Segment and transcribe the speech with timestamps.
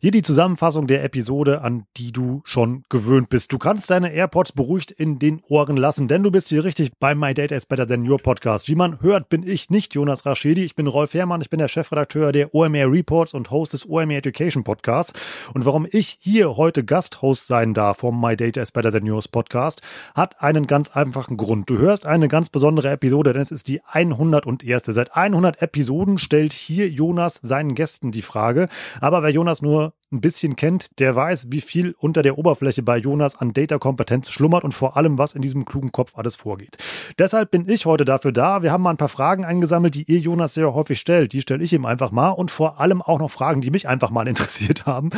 [0.00, 3.50] Hier die Zusammenfassung der Episode, an die du schon gewöhnt bist.
[3.52, 7.16] Du kannst deine AirPods beruhigt in den Ohren lassen, denn du bist hier richtig bei
[7.16, 8.68] My Data is Better Than Your Podcast.
[8.68, 10.64] Wie man hört, bin ich nicht Jonas Raschedi.
[10.64, 11.40] Ich bin Rolf Herrmann.
[11.40, 15.12] Ich bin der Chefredakteur der OMR Reports und Host des OMR Education Podcasts.
[15.52, 19.26] Und warum ich hier heute Gasthost sein darf vom My Data is Better Than Yours
[19.26, 19.82] Podcast,
[20.14, 21.68] hat einen ganz einfachen Grund.
[21.68, 24.84] Du hörst eine ganz besondere Episode, denn es ist die 101.
[24.84, 28.68] Seit 100 Episoden stellt hier Jonas seinen Gästen die Frage.
[29.00, 32.96] Aber wer Jonas nur ein bisschen kennt, der weiß, wie viel unter der Oberfläche bei
[32.98, 36.76] Jonas an Data-Kompetenz schlummert und vor allem, was in diesem klugen Kopf alles vorgeht.
[37.18, 38.62] Deshalb bin ich heute dafür da.
[38.62, 41.32] Wir haben mal ein paar Fragen eingesammelt, die ihr Jonas sehr häufig stellt.
[41.32, 44.10] Die stelle ich ihm einfach mal und vor allem auch noch Fragen, die mich einfach
[44.10, 45.10] mal interessiert haben,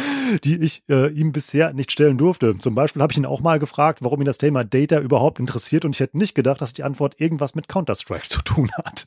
[0.44, 2.58] die ich äh, ihm bisher nicht stellen durfte.
[2.58, 5.84] Zum Beispiel habe ich ihn auch mal gefragt, warum ihn das Thema Data überhaupt interessiert
[5.84, 9.06] und ich hätte nicht gedacht, dass die Antwort irgendwas mit Counter-Strike zu tun hat.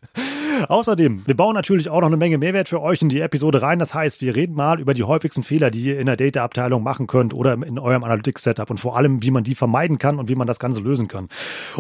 [0.70, 3.80] Außerdem, wir bauen natürlich auch noch eine Menge Mehrwert für euch in die Episode rein.
[3.80, 7.08] Das heißt, wir reden mal über die häufigsten Fehler, die ihr in der Data-Abteilung machen
[7.08, 10.36] könnt oder in eurem Analytics-Setup und vor allem, wie man die vermeiden kann und wie
[10.36, 11.28] man das Ganze lösen kann.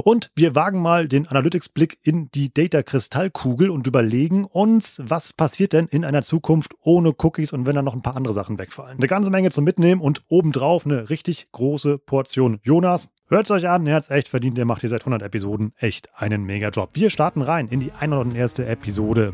[0.04, 5.88] Und wir wagen mal den Analytics-Blick in die Data-Kristallkugel und überlegen uns, was passiert denn
[5.88, 8.98] in einer Zukunft ohne Cookies und wenn dann noch ein paar andere Sachen wegfallen.
[8.98, 13.10] Eine ganze Menge zum Mitnehmen und obendrauf eine richtig große Portion Jonas.
[13.28, 15.74] Hört es euch an, er hat es echt verdient, der macht hier seit 100 Episoden
[15.78, 16.92] echt einen Mega-Job.
[16.94, 18.60] Wir starten rein in die 101.
[18.60, 19.34] Episode.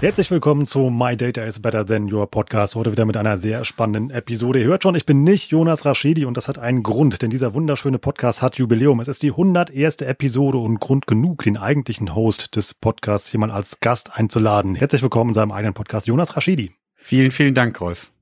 [0.00, 2.76] Herzlich willkommen zu My Data is Better Than Your Podcast.
[2.76, 4.60] Heute wieder mit einer sehr spannenden Episode.
[4.60, 7.52] Ihr hört schon, ich bin nicht Jonas Raschedi und das hat einen Grund, denn dieser
[7.52, 9.00] wunderschöne Podcast hat Jubiläum.
[9.00, 9.96] Es ist die 101.
[10.02, 14.76] Episode und Grund genug, den eigentlichen Host des Podcasts hier mal als Gast einzuladen.
[14.76, 16.70] Herzlich willkommen in seinem eigenen Podcast, Jonas Raschedi.
[16.94, 18.12] Vielen, vielen Dank, Rolf.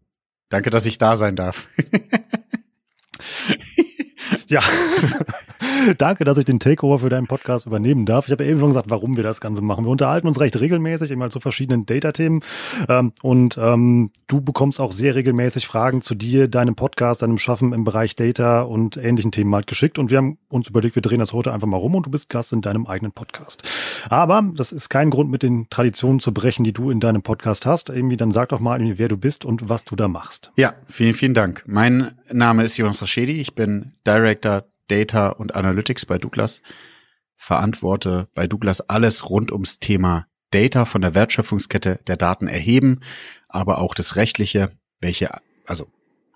[0.49, 1.69] Danke, dass ich da sein darf.
[4.47, 4.63] ja.
[5.99, 8.27] Danke, dass ich den Takeover für deinen Podcast übernehmen darf.
[8.27, 9.85] Ich habe ja eben schon gesagt, warum wir das Ganze machen.
[9.85, 12.41] Wir unterhalten uns recht regelmäßig, immer zu verschiedenen Data-Themen.
[12.89, 17.73] Ähm, und ähm, du bekommst auch sehr regelmäßig Fragen zu dir, deinem Podcast, deinem Schaffen
[17.73, 19.99] im Bereich Data und ähnlichen Themen halt geschickt.
[19.99, 22.29] Und wir haben uns überlegt, wir drehen das heute einfach mal rum und du bist
[22.29, 23.63] Gast in deinem eigenen Podcast.
[24.09, 27.67] Aber das ist kein Grund, mit den Traditionen zu brechen, die du in deinem Podcast
[27.67, 27.91] hast.
[27.91, 30.53] Irgendwie, dann sag doch mal, wer du bist und was du da machst.
[30.57, 31.65] Ja, vielen, vielen Dank.
[31.67, 33.41] Mein Name ist Jonas Raschedi.
[33.41, 36.63] Ich bin Director Data und Analytics bei Douglas,
[37.37, 43.01] verantworte bei Douglas alles rund ums Thema Data von der Wertschöpfungskette der Daten erheben,
[43.49, 45.31] aber auch das Rechtliche, welche,
[45.67, 45.89] also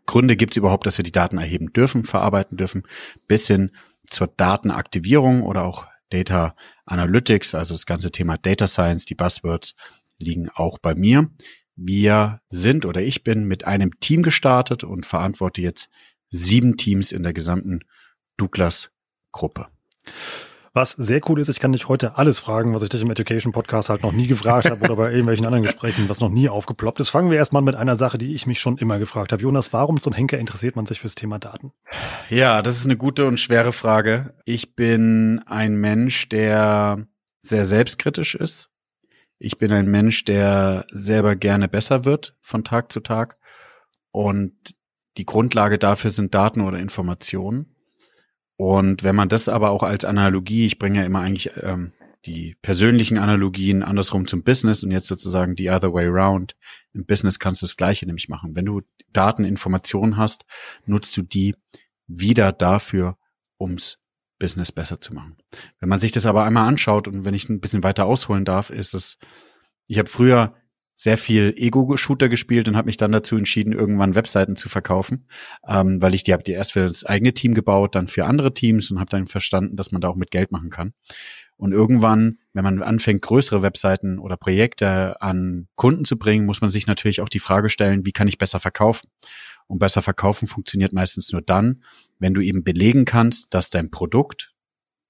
[0.06, 2.82] Gründe gibt es überhaupt, dass wir die Daten erheben dürfen, verarbeiten dürfen,
[3.28, 3.70] bis hin
[4.04, 9.76] zur Datenaktivierung oder auch Data Analytics, also das ganze Thema Data Science, die Buzzwords
[10.18, 11.30] liegen auch bei mir.
[11.76, 15.88] Wir sind oder ich bin mit einem Team gestartet und verantworte jetzt
[16.28, 17.80] sieben Teams in der gesamten
[18.40, 18.90] Douglas
[19.32, 19.66] Gruppe.
[20.72, 23.52] Was sehr cool ist, ich kann dich heute alles fragen, was ich dich im Education
[23.52, 27.00] Podcast halt noch nie gefragt habe oder bei irgendwelchen anderen Gesprächen, was noch nie aufgeploppt
[27.00, 27.08] ist.
[27.08, 29.42] Fangen wir erstmal mit einer Sache, die ich mich schon immer gefragt habe.
[29.42, 31.72] Jonas, warum zum Henker interessiert man sich fürs Thema Daten?
[32.28, 34.34] Ja, das ist eine gute und schwere Frage.
[34.44, 37.04] Ich bin ein Mensch, der
[37.40, 38.70] sehr selbstkritisch ist.
[39.38, 43.38] Ich bin ein Mensch, der selber gerne besser wird von Tag zu Tag.
[44.12, 44.54] Und
[45.16, 47.74] die Grundlage dafür sind Daten oder Informationen.
[48.60, 51.94] Und wenn man das aber auch als Analogie, ich bringe ja immer eigentlich ähm,
[52.26, 56.56] die persönlichen Analogien andersrum zum Business und jetzt sozusagen die other way round.
[56.92, 58.54] Im Business kannst du das Gleiche nämlich machen.
[58.54, 58.82] Wenn du
[59.14, 60.44] Daten, Informationen hast,
[60.84, 61.54] nutzt du die
[62.06, 63.16] wieder dafür,
[63.58, 63.96] ums
[64.38, 65.38] Business besser zu machen.
[65.78, 68.68] Wenn man sich das aber einmal anschaut und wenn ich ein bisschen weiter ausholen darf,
[68.68, 69.16] ist es,
[69.86, 70.54] ich habe früher
[71.00, 75.26] sehr viel Ego-Shooter gespielt und habe mich dann dazu entschieden, irgendwann Webseiten zu verkaufen,
[75.66, 78.52] ähm, weil ich die habe die erst für das eigene Team gebaut, dann für andere
[78.52, 80.92] Teams und habe dann verstanden, dass man da auch mit Geld machen kann.
[81.56, 86.68] Und irgendwann, wenn man anfängt, größere Webseiten oder Projekte an Kunden zu bringen, muss man
[86.68, 89.08] sich natürlich auch die Frage stellen, wie kann ich besser verkaufen?
[89.66, 91.82] Und besser verkaufen funktioniert meistens nur dann,
[92.18, 94.52] wenn du eben belegen kannst, dass dein Produkt,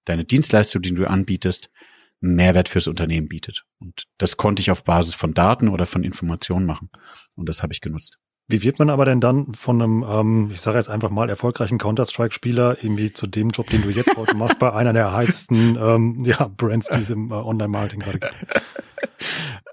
[0.04, 1.68] deine Dienstleistung, die du anbietest,
[2.20, 3.64] Mehrwert fürs Unternehmen bietet.
[3.78, 6.90] Und das konnte ich auf Basis von Daten oder von Informationen machen.
[7.34, 8.18] Und das habe ich genutzt.
[8.48, 11.78] Wie wird man aber denn dann von einem, ähm, ich sage jetzt einfach mal, erfolgreichen
[11.78, 16.22] Counter-Strike-Spieler irgendwie zu dem Job, den du jetzt heute machst, bei einer der heißesten ähm,
[16.24, 18.34] ja, Brands, die es im äh, Online-Marketing gerade gibt?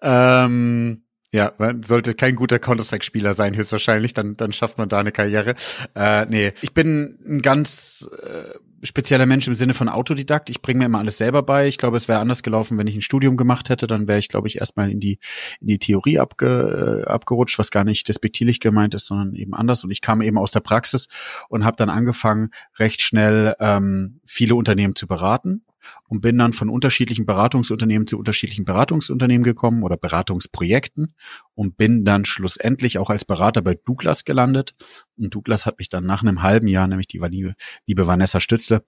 [0.04, 1.02] ähm,
[1.34, 5.56] Ja, man sollte kein guter Counter-Strike-Spieler sein, höchstwahrscheinlich, dann, dann schafft man da eine Karriere.
[5.96, 10.50] Äh, nee, ich bin ein ganz äh, spezieller Mensch im Sinne von Autodidakt.
[10.50, 11.68] Ich bringe mir immer alles selber bei.
[11.68, 13.88] Ich glaube, es wäre anders gelaufen, wenn ich ein Studium gemacht hätte.
[13.88, 15.20] Dann wäre ich, glaube ich, erstmal in die,
[15.62, 19.84] in die Theorie abge, äh, abgerutscht, was gar nicht despektierlich gemeint ist, sondern eben anders.
[19.84, 21.08] Und ich kam eben aus der Praxis
[21.50, 25.64] und habe dann angefangen, recht schnell ähm, viele Unternehmen zu beraten
[26.08, 31.16] und bin dann von unterschiedlichen Beratungsunternehmen zu unterschiedlichen Beratungsunternehmen gekommen oder Beratungsprojekten
[31.54, 34.76] und bin dann schlussendlich auch als Berater bei Douglas gelandet.
[35.18, 37.56] Und Douglas hat mich dann nach einem halben Jahr, nämlich die liebe,
[37.86, 38.84] liebe Vanessa Stützle,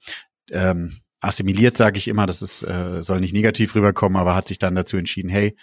[0.52, 4.60] ähm, assimiliert, sage ich immer, das ist, äh, soll nicht negativ rüberkommen, aber hat sich
[4.60, 5.56] dann dazu entschieden, hey,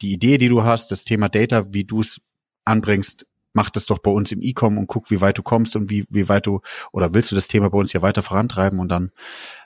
[0.00, 2.20] die Idee, die du hast, das Thema Data, wie du es
[2.64, 5.90] anbringst, mach das doch bei uns im E-Com und guck, wie weit du kommst und
[5.90, 6.60] wie, wie weit du
[6.92, 8.78] oder willst du das Thema bei uns hier weiter vorantreiben?
[8.78, 9.10] Und dann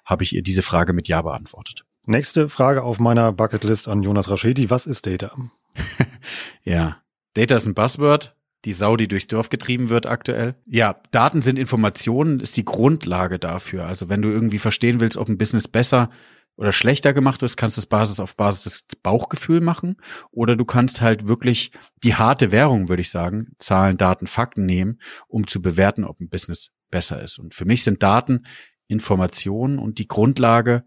[0.04, 1.84] habe ich ihr diese Frage mit Ja beantwortet.
[2.04, 4.70] Nächste Frage auf meiner Bucketlist an Jonas Raschedi.
[4.70, 5.32] Was ist Data?
[6.62, 6.98] ja,
[7.34, 8.34] Data ist ein Buzzword.
[8.64, 10.56] Die Sau, die durchs Dorf getrieben wird aktuell.
[10.66, 13.86] Ja, Daten sind Informationen, ist die Grundlage dafür.
[13.86, 16.10] Also wenn du irgendwie verstehen willst, ob ein Business besser
[16.56, 19.97] oder schlechter gemacht ist, kannst du es Basis auf Basis des Bauchgefühl machen.
[20.31, 21.70] Oder du kannst halt wirklich
[22.03, 26.29] die harte Währung, würde ich sagen, Zahlen, Daten, Fakten nehmen, um zu bewerten, ob ein
[26.29, 27.38] Business besser ist.
[27.38, 28.47] Und für mich sind Daten
[28.88, 30.85] Informationen und die Grundlage,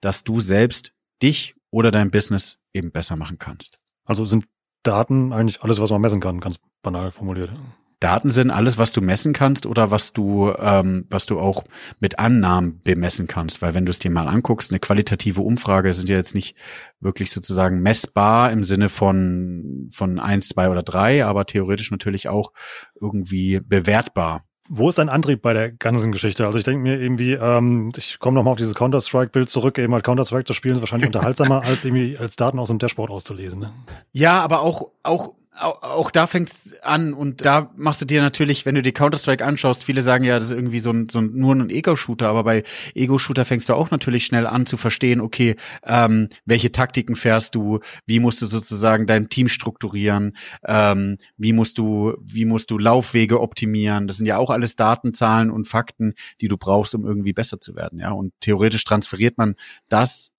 [0.00, 0.92] dass du selbst
[1.22, 3.80] dich oder dein Business eben besser machen kannst.
[4.04, 4.46] Also sind
[4.82, 7.50] Daten eigentlich alles, was man messen kann, ganz banal formuliert.
[8.00, 11.64] Daten sind alles, was du messen kannst oder was du, ähm, was du auch
[11.98, 13.62] mit Annahmen bemessen kannst.
[13.62, 16.56] Weil wenn du es dir mal anguckst, eine qualitative Umfrage sind ja jetzt nicht
[17.00, 22.52] wirklich sozusagen messbar im Sinne von, von eins, zwei oder drei, aber theoretisch natürlich auch
[23.00, 24.44] irgendwie bewertbar.
[24.68, 26.44] Wo ist dein Antrieb bei der ganzen Geschichte?
[26.44, 30.04] Also ich denke mir irgendwie, ähm, ich komme nochmal auf dieses Counter-Strike-Bild zurück, eben halt
[30.04, 33.60] Counter-Strike zu spielen ist wahrscheinlich unterhaltsamer, als irgendwie als Daten aus dem Dashboard auszulesen.
[33.60, 33.72] Ne?
[34.12, 38.74] Ja, aber auch, auch auch da fängt's an und da machst du dir natürlich, wenn
[38.74, 41.54] du dir Counter-Strike anschaust, viele sagen ja, das ist irgendwie so ein, so ein nur
[41.54, 42.62] ein Ego-Shooter, aber bei
[42.94, 47.80] Ego-Shooter fängst du auch natürlich schnell an zu verstehen, okay, ähm, welche Taktiken fährst du,
[48.06, 53.40] wie musst du sozusagen dein Team strukturieren, ähm, wie musst du, wie musst du Laufwege
[53.40, 54.06] optimieren.
[54.06, 57.60] Das sind ja auch alles Daten, Zahlen und Fakten, die du brauchst, um irgendwie besser
[57.60, 58.10] zu werden, ja.
[58.12, 59.54] Und theoretisch transferiert man
[59.88, 60.32] das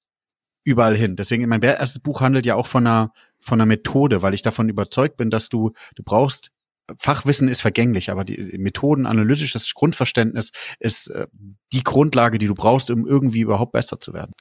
[0.67, 1.15] überall hin.
[1.15, 4.69] Deswegen, mein erstes Buch handelt ja auch von einer, von einer Methode, weil ich davon
[4.69, 6.51] überzeugt bin, dass du, du brauchst
[6.97, 11.27] Fachwissen ist vergänglich, aber die Methoden, analytisches Grundverständnis ist äh,
[11.73, 14.31] die Grundlage, die du brauchst, um irgendwie überhaupt besser zu werden.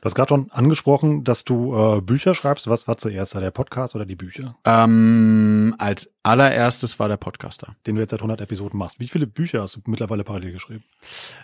[0.00, 2.68] Du hast gerade schon angesprochen, dass du äh, Bücher schreibst.
[2.68, 4.56] Was war zuerst, der Podcast oder die Bücher?
[4.64, 7.72] Ähm, als allererstes war der Podcaster.
[7.86, 9.00] Den du jetzt seit 100 Episoden machst.
[9.00, 10.84] Wie viele Bücher hast du mittlerweile parallel geschrieben?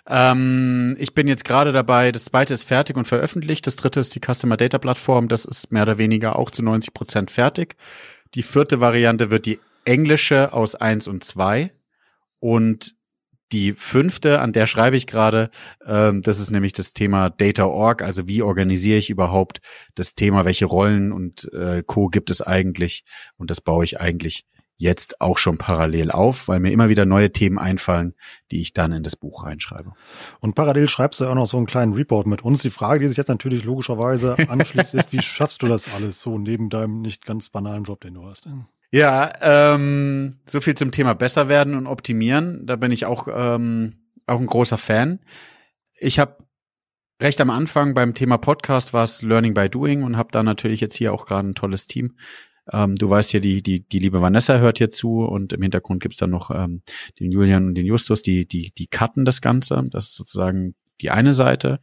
[0.07, 3.65] Ähm, ich bin jetzt gerade dabei, das zweite ist fertig und veröffentlicht.
[3.65, 5.29] Das dritte ist die Customer Data Plattform.
[5.29, 7.75] Das ist mehr oder weniger auch zu 90 Prozent fertig.
[8.35, 11.71] Die vierte Variante wird die englische aus eins und zwei
[12.39, 12.95] und
[13.51, 15.51] die fünfte, an der schreibe ich gerade,
[15.85, 19.61] ähm, das ist nämlich das Thema Data Org, also wie organisiere ich überhaupt
[19.95, 23.05] das Thema, welche Rollen und äh, Co gibt es eigentlich
[23.37, 24.45] und das baue ich eigentlich
[24.77, 28.15] jetzt auch schon parallel auf, weil mir immer wieder neue Themen einfallen,
[28.51, 29.93] die ich dann in das Buch reinschreibe.
[30.39, 32.63] Und parallel schreibst du auch noch so einen kleinen Report mit uns.
[32.63, 36.37] Die Frage, die sich jetzt natürlich logischerweise anschließt, ist, wie schaffst du das alles so
[36.37, 38.47] neben deinem nicht ganz banalen Job, den du hast?
[38.93, 42.67] Ja, ähm, so viel zum Thema besser werden und optimieren.
[42.67, 43.95] Da bin ich auch, ähm,
[44.27, 45.19] auch ein großer Fan.
[45.99, 46.37] Ich habe
[47.19, 50.79] recht am Anfang beim Thema Podcast war es Learning by Doing und habe da natürlich
[50.79, 52.17] jetzt hier auch gerade ein tolles Team.
[52.71, 55.99] Ähm, du weißt ja, die, die, die liebe Vanessa hört hier zu und im Hintergrund
[55.99, 56.83] gibt's dann noch ähm,
[57.19, 59.83] den Julian und den Justus, die, die, die cutten das Ganze.
[59.89, 61.79] Das ist sozusagen die eine Seite.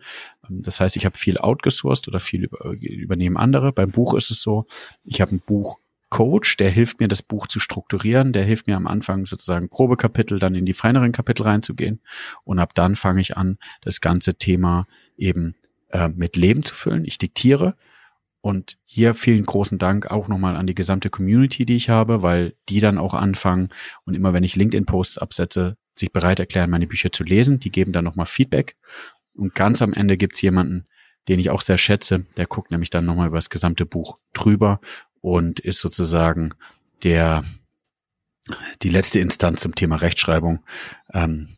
[0.48, 3.72] Ähm, das heißt, ich habe viel outgesourced oder viel über, übernehmen andere.
[3.72, 4.66] Beim Buch ist es so,
[5.02, 8.76] ich habe ein Buch Coach, der hilft mir, das Buch zu strukturieren, der hilft mir
[8.76, 12.00] am Anfang sozusagen grobe Kapitel, dann in die feineren Kapitel reinzugehen.
[12.44, 14.86] Und ab dann fange ich an, das ganze Thema
[15.16, 15.54] eben
[15.90, 17.04] äh, mit Leben zu füllen.
[17.04, 17.76] Ich diktiere.
[18.42, 22.54] Und hier vielen großen Dank auch nochmal an die gesamte Community, die ich habe, weil
[22.68, 23.68] die dann auch anfangen
[24.04, 27.60] und immer wenn ich LinkedIn-Posts absetze, sich bereit erklären, meine Bücher zu lesen.
[27.60, 28.76] Die geben dann nochmal Feedback.
[29.34, 30.86] Und ganz am Ende gibt's jemanden,
[31.28, 34.80] den ich auch sehr schätze, der guckt nämlich dann nochmal über das gesamte Buch drüber
[35.20, 36.54] und ist sozusagen
[37.02, 37.44] der
[38.82, 40.60] die letzte Instanz zum Thema Rechtschreibung.
[41.12, 41.48] Ähm,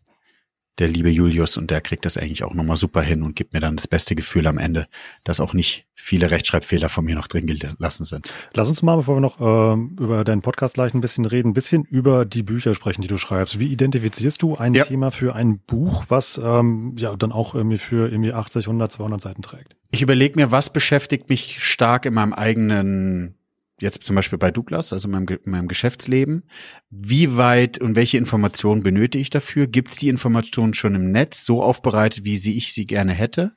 [0.78, 3.60] der liebe Julius und der kriegt das eigentlich auch nochmal super hin und gibt mir
[3.60, 4.88] dann das beste Gefühl am Ende,
[5.22, 8.32] dass auch nicht viele Rechtschreibfehler von mir noch drin gelassen sind.
[8.54, 11.54] Lass uns mal, bevor wir noch ähm, über deinen Podcast gleich ein bisschen reden, ein
[11.54, 13.58] bisschen über die Bücher sprechen, die du schreibst.
[13.58, 14.84] Wie identifizierst du ein ja.
[14.84, 19.20] Thema für ein Buch, was ähm, ja dann auch irgendwie für irgendwie 80, 100, 200
[19.20, 19.76] Seiten trägt?
[19.90, 23.34] Ich überlege mir, was beschäftigt mich stark in meinem eigenen
[23.82, 26.44] jetzt zum Beispiel bei Douglas, also in meinem, in meinem Geschäftsleben,
[26.90, 29.66] wie weit und welche Informationen benötige ich dafür?
[29.66, 33.52] Gibt es die Informationen schon im Netz so aufbereitet, wie sie ich sie gerne hätte?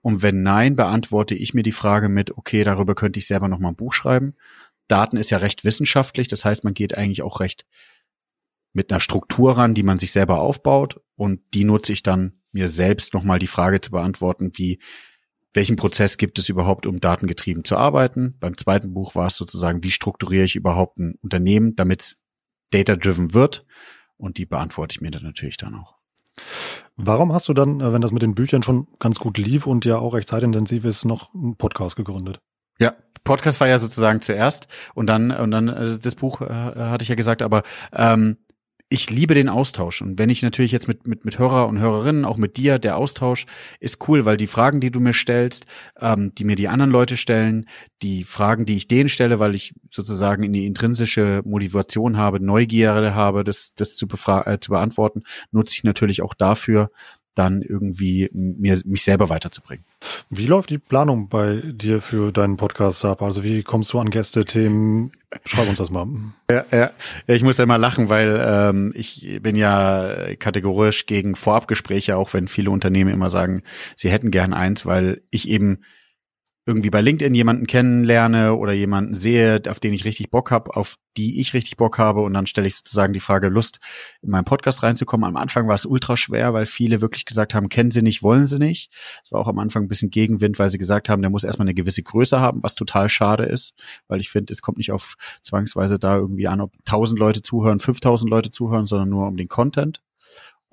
[0.00, 3.58] Und wenn nein, beantworte ich mir die Frage mit, okay, darüber könnte ich selber noch
[3.58, 4.34] mal ein Buch schreiben.
[4.86, 7.66] Daten ist ja recht wissenschaftlich, das heißt, man geht eigentlich auch recht
[8.74, 12.68] mit einer Struktur ran, die man sich selber aufbaut und die nutze ich dann mir
[12.68, 14.78] selbst nochmal die Frage zu beantworten, wie
[15.54, 18.36] welchen Prozess gibt es überhaupt, um datengetrieben zu arbeiten.
[18.40, 22.16] Beim zweiten Buch war es sozusagen, wie strukturiere ich überhaupt ein Unternehmen, damit es
[22.70, 23.64] data-driven wird.
[24.16, 25.96] Und die beantworte ich mir dann natürlich dann auch.
[26.96, 29.84] Warum hast du dann, äh, wenn das mit den Büchern schon ganz gut lief und
[29.84, 32.40] ja auch recht zeitintensiv ist, noch einen Podcast gegründet?
[32.78, 37.02] Ja, Podcast war ja sozusagen zuerst und dann und dann äh, das Buch äh, hatte
[37.02, 38.38] ich ja gesagt, aber ähm,
[38.88, 40.02] ich liebe den Austausch.
[40.02, 42.96] Und wenn ich natürlich jetzt mit, mit, mit Hörer und Hörerinnen, auch mit dir, der
[42.96, 43.46] Austausch
[43.80, 45.66] ist cool, weil die Fragen, die du mir stellst,
[46.00, 47.66] ähm, die mir die anderen Leute stellen,
[48.02, 53.14] die Fragen, die ich denen stelle, weil ich sozusagen in die intrinsische Motivation habe, Neugierde
[53.14, 56.90] habe, das, das zu, äh, zu beantworten, nutze ich natürlich auch dafür,
[57.34, 59.84] dann irgendwie mir, mich selber weiterzubringen.
[60.30, 63.22] Wie läuft die Planung bei dir für deinen Podcast ab?
[63.22, 65.12] Also wie kommst du an Gäste-Themen?
[65.44, 66.06] Schreib uns das mal.
[66.50, 66.90] Ja, ja.
[67.26, 72.32] ja ich muss ja mal lachen, weil ähm, ich bin ja kategorisch gegen Vorabgespräche, auch
[72.34, 73.62] wenn viele Unternehmen immer sagen,
[73.96, 75.80] sie hätten gern eins, weil ich eben
[76.66, 80.96] irgendwie bei LinkedIn jemanden kennenlerne oder jemanden sehe, auf den ich richtig Bock habe, auf
[81.16, 83.80] die ich richtig Bock habe und dann stelle ich sozusagen die Frage, Lust
[84.22, 85.28] in meinen Podcast reinzukommen.
[85.28, 88.46] Am Anfang war es ultra schwer, weil viele wirklich gesagt haben, kennen sie nicht, wollen
[88.46, 88.90] sie nicht.
[89.24, 91.66] Es war auch am Anfang ein bisschen Gegenwind, weil sie gesagt haben, der muss erstmal
[91.66, 93.74] eine gewisse Größe haben, was total schade ist,
[94.08, 97.78] weil ich finde, es kommt nicht auf zwangsweise da irgendwie an, ob 1000 Leute zuhören,
[97.78, 100.00] 5000 Leute zuhören, sondern nur um den Content.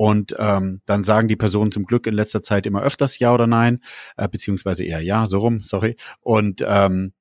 [0.02, 3.46] Und ähm, dann sagen die Personen zum Glück in letzter Zeit immer öfters Ja oder
[3.46, 3.84] Nein,
[4.18, 5.96] äh, beziehungsweise eher Ja, so rum, sorry.
[6.22, 7.14] Und ähm,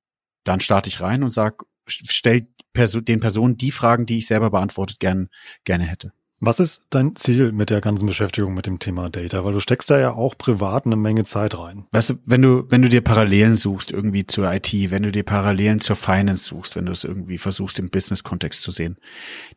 [0.43, 4.49] dann starte ich rein und sag, stell Perso den Personen die Fragen, die ich selber
[4.49, 5.29] beantwortet gern,
[5.63, 6.11] gerne hätte.
[6.43, 9.45] Was ist dein Ziel mit der ganzen Beschäftigung mit dem Thema Data?
[9.45, 11.85] Weil du steckst da ja auch privat eine Menge Zeit rein.
[11.91, 15.21] Weißt du, wenn du, wenn du dir Parallelen suchst irgendwie zur IT, wenn du dir
[15.21, 18.97] Parallelen zur Finance suchst, wenn du es irgendwie versuchst im Business-Kontext zu sehen,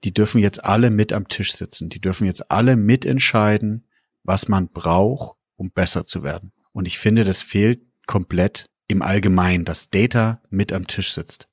[0.04, 1.88] die dürfen jetzt alle mit am Tisch sitzen.
[1.88, 3.86] Die dürfen jetzt alle mitentscheiden,
[4.22, 6.52] was man braucht, um besser zu werden.
[6.72, 11.48] Und ich finde, das fehlt komplett im Allgemeinen, dass Data mit am Tisch sitzt.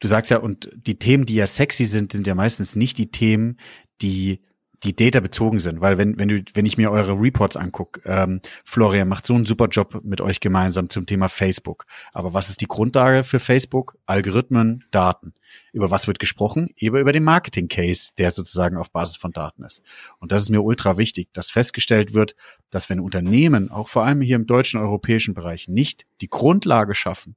[0.00, 3.12] Du sagst ja, und die Themen, die ja sexy sind, sind ja meistens nicht die
[3.12, 3.58] Themen,
[4.02, 4.40] die
[4.82, 8.40] die Data bezogen sind, weil wenn wenn du wenn ich mir eure Reports angucke, ähm,
[8.64, 11.86] Florian macht so einen super Job mit euch gemeinsam zum Thema Facebook.
[12.12, 13.96] Aber was ist die Grundlage für Facebook?
[14.06, 15.34] Algorithmen, Daten.
[15.72, 16.70] Über was wird gesprochen?
[16.76, 19.82] Eben über den Marketing Case, der sozusagen auf Basis von Daten ist.
[20.18, 22.34] Und das ist mir ultra wichtig, dass festgestellt wird,
[22.70, 27.36] dass wenn Unternehmen auch vor allem hier im deutschen europäischen Bereich nicht die Grundlage schaffen,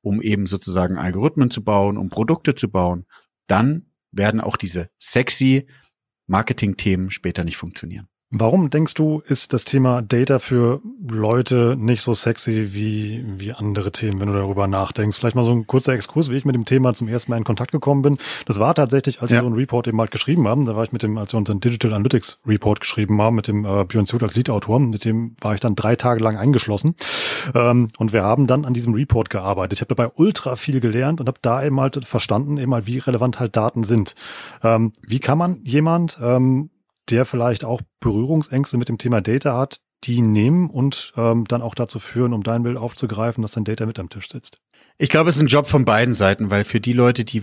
[0.00, 3.06] um eben sozusagen Algorithmen zu bauen, um Produkte zu bauen,
[3.48, 5.66] dann werden auch diese sexy
[6.28, 8.08] Marketing-Themen später nicht funktionieren.
[8.30, 13.90] Warum denkst du, ist das Thema Data für Leute nicht so sexy wie, wie andere
[13.90, 15.16] Themen, wenn du darüber nachdenkst?
[15.16, 17.44] Vielleicht mal so ein kurzer Exkurs, wie ich mit dem Thema zum ersten Mal in
[17.44, 18.18] Kontakt gekommen bin.
[18.44, 19.38] Das war tatsächlich, als ja.
[19.38, 21.38] wir so einen Report eben halt geschrieben haben, da war ich mit dem, als wir
[21.38, 25.34] unseren Digital Analytics Report geschrieben haben, mit dem äh, Björn Zut als Lead-Autor, mit dem
[25.40, 26.96] war ich dann drei Tage lang eingeschlossen.
[27.54, 29.78] Ähm, und wir haben dann an diesem Report gearbeitet.
[29.78, 32.98] Ich habe dabei ultra viel gelernt und habe da eben halt verstanden, eben halt, wie
[32.98, 34.14] relevant halt Daten sind.
[34.62, 36.68] Ähm, wie kann man jemand, ähm,
[37.10, 41.74] der vielleicht auch Berührungsängste mit dem Thema Data hat, die nehmen und ähm, dann auch
[41.74, 44.58] dazu führen, um dein Bild aufzugreifen, dass dein Data mit am Tisch sitzt?
[44.98, 47.42] Ich glaube, es ist ein Job von beiden Seiten, weil für die Leute, die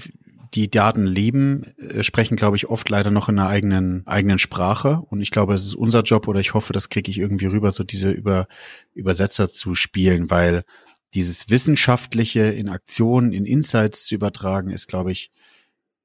[0.53, 5.01] die Daten lieben, äh, sprechen, glaube ich, oft leider noch in einer eigenen eigenen Sprache.
[5.09, 7.71] Und ich glaube, es ist unser Job oder ich hoffe, das kriege ich irgendwie rüber,
[7.71, 8.47] so diese Über,
[8.93, 10.63] Übersetzer zu spielen, weil
[11.13, 15.31] dieses Wissenschaftliche in Aktionen, in Insights zu übertragen, ist, glaube ich,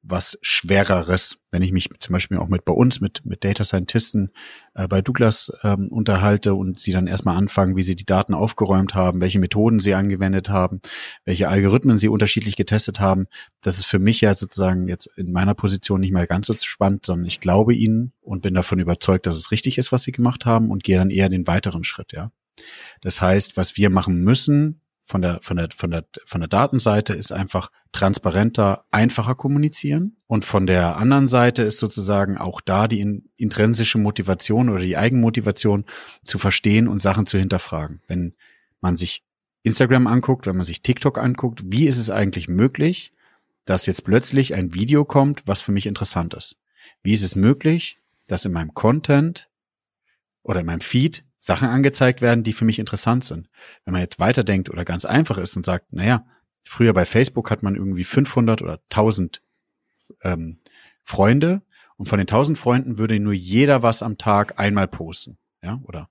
[0.02, 4.30] was Schwereres, wenn ich mich zum Beispiel auch mit bei uns, mit, mit Data Scientisten
[4.74, 8.94] äh, bei Douglas ähm, unterhalte und sie dann erstmal anfangen, wie sie die Daten aufgeräumt
[8.94, 10.80] haben, welche Methoden sie angewendet haben,
[11.24, 13.26] welche Algorithmen sie unterschiedlich getestet haben.
[13.60, 17.04] Das ist für mich ja sozusagen jetzt in meiner Position nicht mehr ganz so spannend,
[17.04, 20.46] sondern ich glaube ihnen und bin davon überzeugt, dass es richtig ist, was sie gemacht
[20.46, 22.32] haben und gehe dann eher den weiteren Schritt, ja.
[23.00, 27.14] Das heißt, was wir machen müssen, von der, von der, von der, von der Datenseite
[27.14, 30.16] ist einfach transparenter, einfacher kommunizieren.
[30.28, 34.96] Und von der anderen Seite ist sozusagen auch da die in, intrinsische Motivation oder die
[34.96, 35.84] Eigenmotivation
[36.22, 38.00] zu verstehen und Sachen zu hinterfragen.
[38.06, 38.34] Wenn
[38.80, 39.24] man sich
[39.64, 43.12] Instagram anguckt, wenn man sich TikTok anguckt, wie ist es eigentlich möglich,
[43.64, 46.56] dass jetzt plötzlich ein Video kommt, was für mich interessant ist?
[47.02, 47.98] Wie ist es möglich,
[48.28, 49.49] dass in meinem Content
[50.42, 53.48] oder in meinem Feed Sachen angezeigt werden, die für mich interessant sind.
[53.84, 56.24] Wenn man jetzt weiterdenkt oder ganz einfach ist und sagt, naja,
[56.64, 59.42] Früher bei Facebook hat man irgendwie 500 oder 1000
[60.22, 60.60] ähm,
[61.02, 61.62] Freunde
[61.96, 66.10] und von den 1000 Freunden würde nur jeder was am Tag einmal posten, ja, oder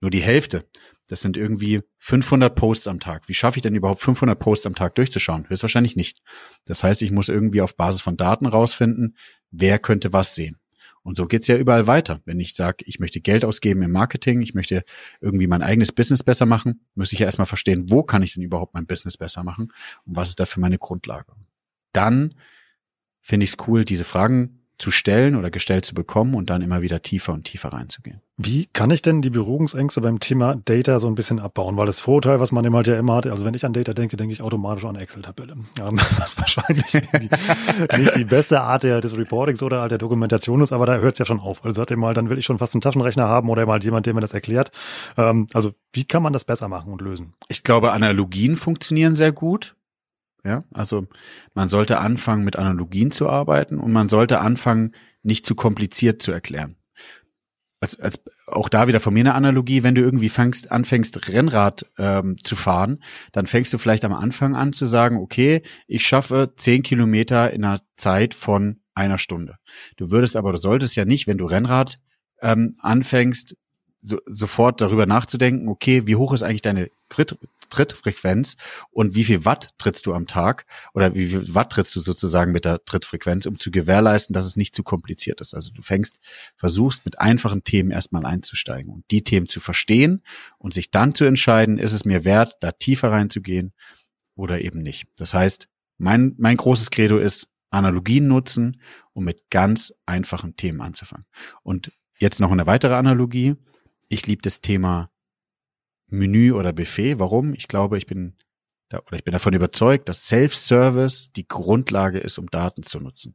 [0.00, 0.68] nur die Hälfte.
[1.08, 3.28] Das sind irgendwie 500 Posts am Tag.
[3.28, 5.48] Wie schaffe ich denn überhaupt 500 Posts am Tag durchzuschauen?
[5.48, 6.22] Höchstwahrscheinlich nicht.
[6.64, 9.16] Das heißt, ich muss irgendwie auf Basis von Daten rausfinden,
[9.50, 10.58] wer könnte was sehen.
[11.04, 12.22] Und so geht's ja überall weiter.
[12.24, 14.84] Wenn ich sage, ich möchte Geld ausgeben im Marketing, ich möchte
[15.20, 18.42] irgendwie mein eigenes Business besser machen, muss ich ja erstmal verstehen, wo kann ich denn
[18.42, 19.70] überhaupt mein Business besser machen
[20.06, 21.32] und was ist dafür meine Grundlage.
[21.92, 22.34] Dann
[23.20, 26.82] finde ich es cool, diese Fragen zu stellen oder gestellt zu bekommen und dann immer
[26.82, 28.20] wieder tiefer und tiefer reinzugehen.
[28.36, 31.76] Wie kann ich denn die Berührungsängste beim Thema Data so ein bisschen abbauen?
[31.76, 33.94] Weil das Vorurteil, was man immer halt ja immer hat, also wenn ich an Data
[33.94, 35.54] denke, denke ich automatisch an Excel-Tabelle.
[36.18, 40.96] was wahrscheinlich nicht die beste Art des Reportings oder halt der Dokumentation ist, aber da
[40.96, 41.64] hört es ja schon auf.
[41.64, 44.06] Also sagt ihr mal, dann will ich schon fast einen Taschenrechner haben oder mal jemand,
[44.06, 44.72] der mir das erklärt.
[45.16, 47.34] Ähm, also wie kann man das besser machen und lösen?
[47.46, 49.76] Ich glaube, Analogien funktionieren sehr gut.
[50.44, 51.06] Ja, also
[51.54, 56.32] man sollte anfangen, mit Analogien zu arbeiten und man sollte anfangen, nicht zu kompliziert zu
[56.32, 56.76] erklären.
[57.84, 61.84] Als, als auch da wieder von mir eine Analogie, wenn du irgendwie fängst, anfängst, Rennrad
[61.98, 66.54] ähm, zu fahren, dann fängst du vielleicht am Anfang an zu sagen, okay, ich schaffe
[66.56, 69.56] zehn Kilometer in einer Zeit von einer Stunde.
[69.98, 71.98] Du würdest aber, du solltest ja nicht, wenn du Rennrad
[72.40, 73.54] ähm, anfängst,
[74.04, 77.38] so, sofort darüber nachzudenken, okay, wie hoch ist eigentlich deine Tritt,
[77.70, 78.56] Trittfrequenz
[78.90, 82.52] und wie viel Watt trittst du am Tag oder wie viel Watt trittst du sozusagen
[82.52, 85.54] mit der Trittfrequenz, um zu gewährleisten, dass es nicht zu kompliziert ist.
[85.54, 86.20] Also du fängst,
[86.56, 90.22] versuchst mit einfachen Themen erstmal einzusteigen und die Themen zu verstehen
[90.58, 93.72] und sich dann zu entscheiden, ist es mir wert, da tiefer reinzugehen
[94.36, 95.06] oder eben nicht.
[95.16, 98.80] Das heißt, mein, mein großes Credo ist, Analogien nutzen,
[99.14, 101.26] um mit ganz einfachen Themen anzufangen.
[101.62, 103.56] Und jetzt noch eine weitere Analogie
[104.08, 105.10] ich liebe das Thema
[106.08, 107.18] Menü oder Buffet.
[107.18, 107.54] Warum?
[107.54, 108.36] Ich glaube, ich bin
[108.88, 113.34] da, oder ich bin davon überzeugt, dass Self-Service die Grundlage ist, um Daten zu nutzen.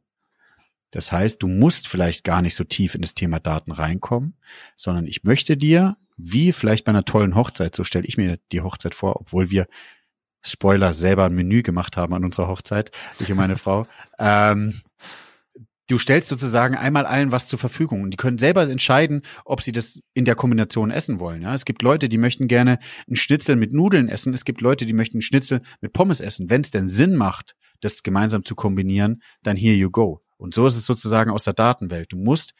[0.90, 4.36] Das heißt, du musst vielleicht gar nicht so tief in das Thema Daten reinkommen,
[4.76, 8.60] sondern ich möchte dir, wie vielleicht bei einer tollen Hochzeit, so stelle ich mir die
[8.60, 9.66] Hochzeit vor, obwohl wir
[10.42, 13.86] Spoiler selber ein Menü gemacht haben an unserer Hochzeit, ich und meine Frau.
[14.18, 14.80] Ähm,
[15.90, 19.72] du stellst sozusagen einmal allen was zur Verfügung und die können selber entscheiden, ob sie
[19.72, 21.42] das in der Kombination essen wollen.
[21.42, 24.32] Ja, es gibt Leute, die möchten gerne einen Schnitzel mit Nudeln essen.
[24.32, 26.50] Es gibt Leute, die möchten einen Schnitzel mit Pommes essen.
[26.50, 30.22] Wenn es denn Sinn macht, das gemeinsam zu kombinieren, dann here you go.
[30.36, 32.12] Und so ist es sozusagen aus der Datenwelt.
[32.12, 32.54] Du musst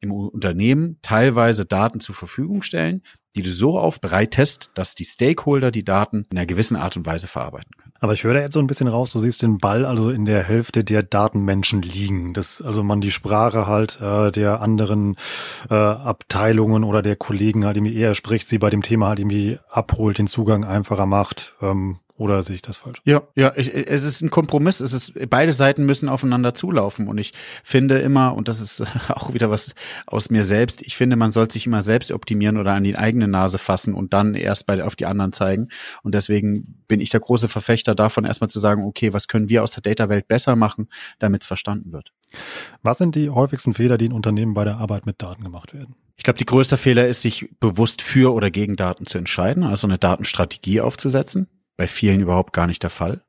[0.00, 3.02] im Unternehmen teilweise Daten zur Verfügung stellen,
[3.36, 7.28] die du so aufbereitest, dass die Stakeholder die Daten in einer gewissen Art und Weise
[7.28, 7.92] verarbeiten können.
[8.00, 10.24] Aber ich höre da jetzt so ein bisschen raus, du siehst den Ball also in
[10.24, 15.16] der Hälfte der Datenmenschen liegen, dass also man die Sprache halt äh, der anderen
[15.70, 19.58] äh, Abteilungen oder der Kollegen halt irgendwie eher spricht, sie bei dem Thema halt irgendwie
[19.70, 21.54] abholt, den Zugang einfacher macht.
[21.62, 23.02] Ähm, oder sehe ich das falsch?
[23.04, 24.80] Ja, ja, ich, es ist ein Kompromiss.
[24.80, 27.08] Es ist, beide Seiten müssen aufeinander zulaufen.
[27.08, 29.74] Und ich finde immer, und das ist auch wieder was
[30.06, 33.28] aus mir selbst, ich finde, man soll sich immer selbst optimieren oder an die eigene
[33.28, 35.68] Nase fassen und dann erst bei, auf die anderen zeigen.
[36.02, 39.62] Und deswegen bin ich der große Verfechter davon, erstmal zu sagen, okay, was können wir
[39.62, 42.12] aus der Data-Welt besser machen, damit es verstanden wird.
[42.82, 45.96] Was sind die häufigsten Fehler, die in Unternehmen bei der Arbeit mit Daten gemacht werden?
[46.16, 49.86] Ich glaube, die größte Fehler ist, sich bewusst für oder gegen Daten zu entscheiden, also
[49.86, 53.24] eine Datenstrategie aufzusetzen bei vielen überhaupt gar nicht der Fall.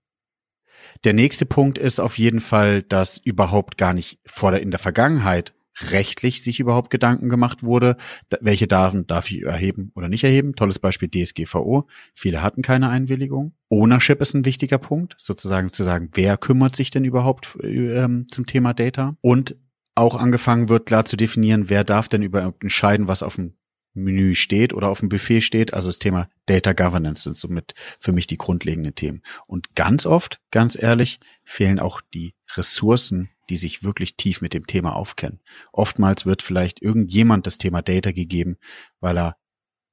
[1.03, 4.79] Der nächste Punkt ist auf jeden Fall, dass überhaupt gar nicht vor der, in der
[4.79, 7.97] Vergangenheit rechtlich sich überhaupt Gedanken gemacht wurde,
[8.41, 10.55] welche Daten darf ich erheben oder nicht erheben.
[10.55, 11.87] Tolles Beispiel DSGVO.
[12.15, 13.53] Viele hatten keine Einwilligung.
[13.69, 18.45] Ownership ist ein wichtiger Punkt, sozusagen zu sagen, wer kümmert sich denn überhaupt ähm, zum
[18.45, 19.15] Thema Data?
[19.21, 19.55] Und
[19.95, 23.56] auch angefangen wird, klar zu definieren, wer darf denn überhaupt entscheiden, was auf dem
[24.03, 25.73] Menü steht oder auf dem Buffet steht.
[25.73, 29.21] Also das Thema Data Governance sind somit für mich die grundlegenden Themen.
[29.45, 34.67] Und ganz oft, ganz ehrlich, fehlen auch die Ressourcen, die sich wirklich tief mit dem
[34.67, 35.41] Thema aufkennen.
[35.71, 38.57] Oftmals wird vielleicht irgendjemand das Thema Data gegeben,
[38.99, 39.37] weil er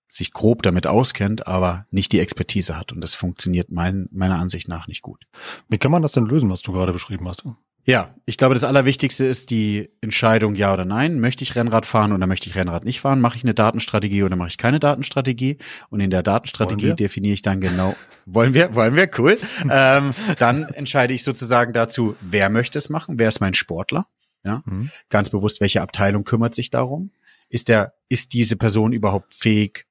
[0.08, 2.92] sich grob damit auskennt, aber nicht die Expertise hat.
[2.92, 5.26] Und das funktioniert mein, meiner Ansicht nach nicht gut.
[5.68, 7.44] Wie kann man das denn lösen, was du gerade beschrieben hast?
[7.86, 11.20] Ja, ich glaube, das Allerwichtigste ist die Entscheidung ja oder nein.
[11.20, 13.20] Möchte ich Rennrad fahren oder möchte ich Rennrad nicht fahren?
[13.20, 15.58] Mache ich eine Datenstrategie oder mache ich keine Datenstrategie?
[15.90, 17.94] Und in der Datenstrategie definiere ich dann genau,
[18.26, 19.38] wollen wir, wollen wir, cool.
[19.70, 23.18] ähm, dann entscheide ich sozusagen dazu, wer möchte es machen?
[23.18, 24.06] Wer ist mein Sportler?
[24.44, 24.90] Ja, mhm.
[25.10, 27.10] ganz bewusst, welche Abteilung kümmert sich darum?
[27.50, 29.86] Ist der, ist diese Person überhaupt fähig,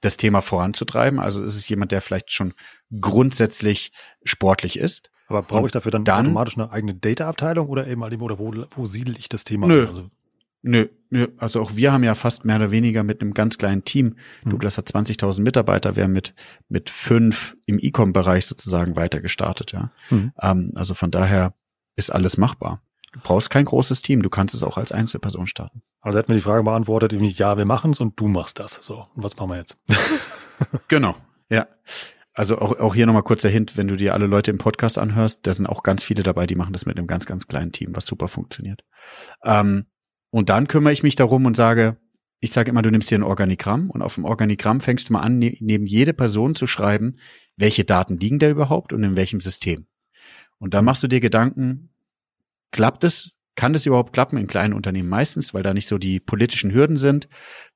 [0.00, 1.18] das Thema voranzutreiben?
[1.18, 2.52] Also ist es jemand, der vielleicht schon
[3.00, 5.10] grundsätzlich sportlich ist?
[5.28, 8.52] Aber brauche ich dafür dann, dann automatisch eine eigene Data-Abteilung oder eben halt oder wo,
[8.70, 9.66] wo siedel ich das Thema?
[9.66, 9.86] Nö.
[9.86, 10.10] Also
[10.62, 13.84] Nö, nö, also auch wir haben ja fast mehr oder weniger mit einem ganz kleinen
[13.84, 14.16] Team.
[14.42, 14.50] Mhm.
[14.50, 16.34] Douglas hat 20.000 Mitarbeiter, wir haben mit,
[16.68, 19.92] mit fünf im E-Com-Bereich sozusagen weiter gestartet, ja.
[20.10, 20.32] Mhm.
[20.40, 21.54] Ähm, also von daher
[21.94, 22.82] ist alles machbar.
[23.12, 25.82] Du brauchst kein großes Team, du kannst es auch als Einzelperson starten.
[26.00, 28.78] Also hätten wir die Frage beantwortet, irgendwie, ja, wir machen es und du machst das.
[28.82, 29.78] So, und was machen wir jetzt?
[30.88, 31.14] genau,
[31.48, 31.66] ja.
[32.38, 35.44] Also auch, auch hier nochmal kurzer Hint, wenn du dir alle Leute im Podcast anhörst,
[35.44, 37.96] da sind auch ganz viele dabei, die machen das mit einem ganz, ganz kleinen Team,
[37.96, 38.84] was super funktioniert.
[39.42, 39.86] Ähm,
[40.30, 41.96] und dann kümmere ich mich darum und sage,
[42.38, 45.22] ich sage immer, du nimmst dir ein Organigramm und auf dem Organigramm fängst du mal
[45.22, 47.16] an, ne, neben jede Person zu schreiben,
[47.56, 49.88] welche Daten liegen da überhaupt und in welchem System.
[50.58, 51.90] Und dann machst du dir Gedanken,
[52.70, 53.32] klappt es?
[53.56, 56.98] Kann das überhaupt klappen in kleinen Unternehmen meistens, weil da nicht so die politischen Hürden
[56.98, 57.28] sind,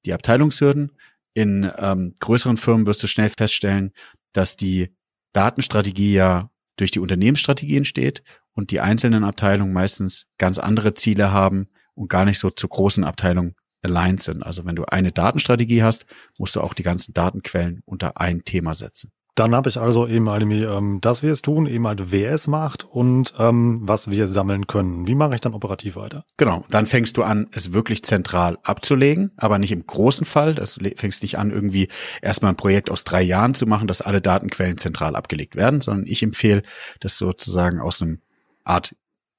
[0.04, 0.92] die Abteilungshürden.
[1.34, 3.92] In ähm, größeren Firmen wirst du schnell feststellen,
[4.32, 4.94] dass die
[5.32, 11.68] Datenstrategie ja durch die Unternehmensstrategie entsteht und die einzelnen Abteilungen meistens ganz andere Ziele haben
[11.94, 14.42] und gar nicht so zu großen Abteilungen aligned sind.
[14.42, 16.06] Also wenn du eine Datenstrategie hast,
[16.38, 19.12] musst du auch die ganzen Datenquellen unter ein Thema setzen.
[19.34, 22.46] Dann habe ich also eben halt, ähm, dass wir es tun, eben halt, wer es
[22.48, 25.06] macht und ähm, was wir sammeln können.
[25.06, 26.26] Wie mache ich dann operativ weiter?
[26.36, 30.54] Genau, dann fängst du an, es wirklich zentral abzulegen, aber nicht im großen Fall.
[30.54, 31.88] Das fängst nicht an, irgendwie
[32.20, 36.06] erstmal ein Projekt aus drei Jahren zu machen, dass alle Datenquellen zentral abgelegt werden, sondern
[36.06, 36.62] ich empfehle,
[37.00, 38.20] das sozusagen aus einem
[38.64, 38.94] Art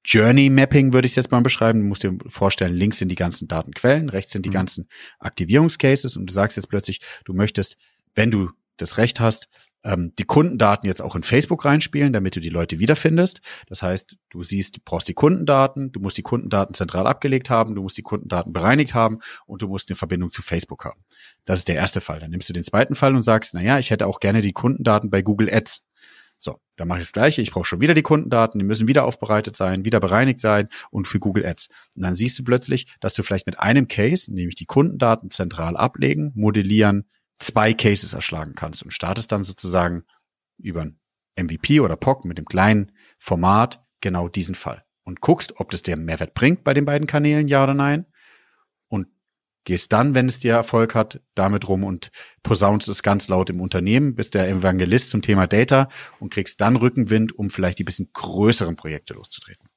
[0.05, 1.79] Journey Mapping würde ich jetzt mal beschreiben.
[1.79, 4.53] Du musst dir vorstellen, links sind die ganzen Datenquellen, rechts sind die mhm.
[4.53, 7.77] ganzen Aktivierungscases und du sagst jetzt plötzlich, du möchtest,
[8.15, 9.49] wenn du das Recht hast,
[9.83, 13.41] ähm, die Kundendaten jetzt auch in Facebook reinspielen, damit du die Leute wiederfindest.
[13.67, 17.75] Das heißt, du siehst, du brauchst die Kundendaten, du musst die Kundendaten zentral abgelegt haben,
[17.75, 21.01] du musst die Kundendaten bereinigt haben und du musst eine Verbindung zu Facebook haben.
[21.45, 22.19] Das ist der erste Fall.
[22.19, 24.53] Dann nimmst du den zweiten Fall und sagst, na ja, ich hätte auch gerne die
[24.53, 25.81] Kundendaten bei Google Ads.
[26.43, 27.41] So, dann mache ich das gleiche.
[27.41, 31.07] Ich brauche schon wieder die Kundendaten, die müssen wieder aufbereitet sein, wieder bereinigt sein und
[31.07, 31.69] für Google Ads.
[31.95, 35.77] Und dann siehst du plötzlich, dass du vielleicht mit einem Case, nämlich die Kundendaten zentral
[35.77, 37.07] ablegen, modellieren,
[37.43, 40.03] zwei Cases erschlagen kannst und startest dann sozusagen
[40.57, 40.99] über ein
[41.37, 45.95] MVP oder POC mit dem kleinen Format genau diesen Fall und guckst, ob das dir
[45.95, 48.05] Mehrwert bringt bei den beiden Kanälen, ja oder nein.
[48.87, 49.07] Und
[49.65, 52.11] gehst dann, wenn es dir Erfolg hat, damit rum und
[52.43, 56.75] posaunst es ganz laut im Unternehmen, bist der Evangelist zum Thema Data und kriegst dann
[56.75, 59.67] Rückenwind, um vielleicht die bisschen größeren Projekte loszutreten.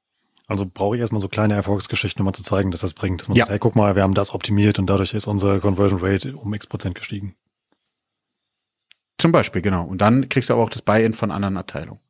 [0.47, 3.19] Also brauche ich erstmal so kleine Erfolgsgeschichten, um mal zu zeigen, dass das bringt.
[3.19, 3.43] Dass man ja.
[3.43, 6.53] sagt, hey, guck mal, wir haben das optimiert und dadurch ist unsere Conversion Rate um
[6.53, 7.35] x Prozent gestiegen.
[9.17, 9.85] Zum Beispiel, genau.
[9.85, 12.01] Und dann kriegst du aber auch das Buy-in von anderen Abteilungen.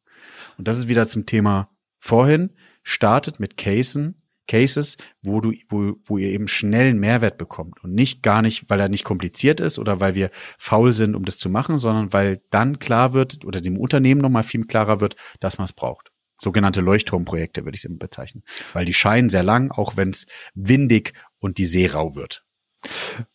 [0.58, 2.52] Und das ist wieder zum Thema vorhin.
[2.84, 7.84] Startet mit Casen, Cases, wo du, wo, wo ihr eben schnell einen Mehrwert bekommt.
[7.84, 11.26] Und nicht gar nicht, weil er nicht kompliziert ist oder weil wir faul sind, um
[11.26, 15.15] das zu machen, sondern weil dann klar wird oder dem Unternehmen nochmal viel klarer wird,
[15.39, 16.12] dass man es braucht.
[16.39, 18.43] Sogenannte Leuchtturmprojekte würde ich es immer bezeichnen.
[18.74, 22.46] Weil die scheinen sehr lang, auch wenn es windig und die See rau wird.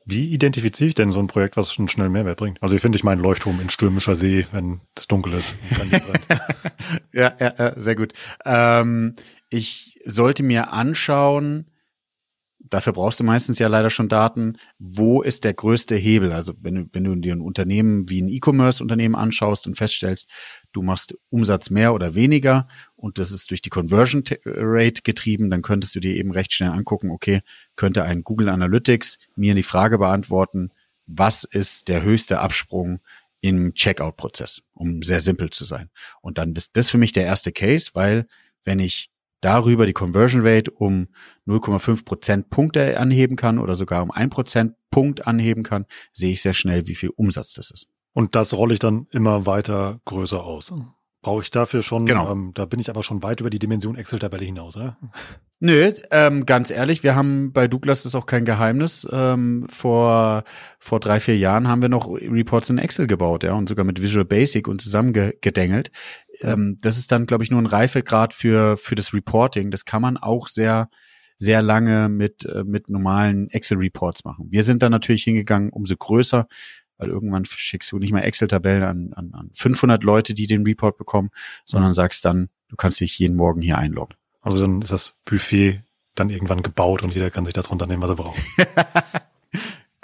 [0.05, 2.63] Wie identifiziere ich denn so ein Projekt, was schon schnell Mehrwert bringt?
[2.63, 5.57] Also ich finde ich meinen Leuchtturm in stürmischer See, wenn es dunkel ist.
[7.13, 8.13] ja, ja, ja, sehr gut.
[8.45, 9.15] Ähm,
[9.51, 11.67] ich sollte mir anschauen,
[12.61, 16.33] dafür brauchst du meistens ja leider schon Daten, wo ist der größte Hebel?
[16.33, 20.29] Also wenn wenn du dir ein Unternehmen wie ein E-Commerce-Unternehmen anschaust und feststellst,
[20.73, 22.69] du machst Umsatz mehr oder weniger
[23.03, 26.71] und das ist durch die Conversion Rate getrieben, dann könntest du dir eben recht schnell
[26.71, 27.41] angucken, okay,
[27.75, 30.71] könnte ein Google Analytics mir die Frage beantworten,
[31.07, 33.01] was ist der höchste Absprung
[33.41, 35.91] im Checkout-Prozess, um sehr simpel zu sein.
[36.21, 38.29] Und dann ist das für mich der erste Case, weil
[38.65, 39.11] wenn ich
[39.41, 41.09] darüber die Conversion Rate um
[41.49, 46.41] 0,5 Prozent Punkte anheben kann oder sogar um ein Prozent Punkt anheben kann, sehe ich
[46.41, 47.89] sehr schnell, wie viel Umsatz das ist.
[48.13, 50.73] Und das rolle ich dann immer weiter größer aus.
[51.23, 52.31] Brauche ich dafür schon, genau.
[52.31, 54.99] Ähm, da bin ich aber schon weit über die Dimension Excel-Tabelle hinaus, oder?
[55.61, 60.43] Nö, ähm, ganz ehrlich, wir haben bei Douglas, das ist auch kein Geheimnis, ähm, vor,
[60.81, 64.03] vor drei, vier Jahren haben wir noch Reports in Excel gebaut, ja, und sogar mit
[64.03, 65.93] Visual Basic und zusammengedengelt
[66.43, 69.71] ähm, das ist dann, glaube ich, nur ein Reifegrad für, für das Reporting.
[69.71, 70.89] Das kann man auch sehr,
[71.37, 74.47] sehr lange mit, äh, mit normalen Excel-Reports machen.
[74.51, 76.47] Wir sind dann natürlich hingegangen, umso größer,
[77.03, 80.97] weil irgendwann schickst du nicht mehr Excel-Tabellen an, an, an 500 Leute, die den Report
[80.97, 81.31] bekommen,
[81.65, 84.17] sondern sagst dann, du kannst dich jeden Morgen hier einloggen.
[84.41, 85.83] Also dann ist das Buffet
[86.15, 88.41] dann irgendwann gebaut und jeder kann sich das runternehmen, was er braucht.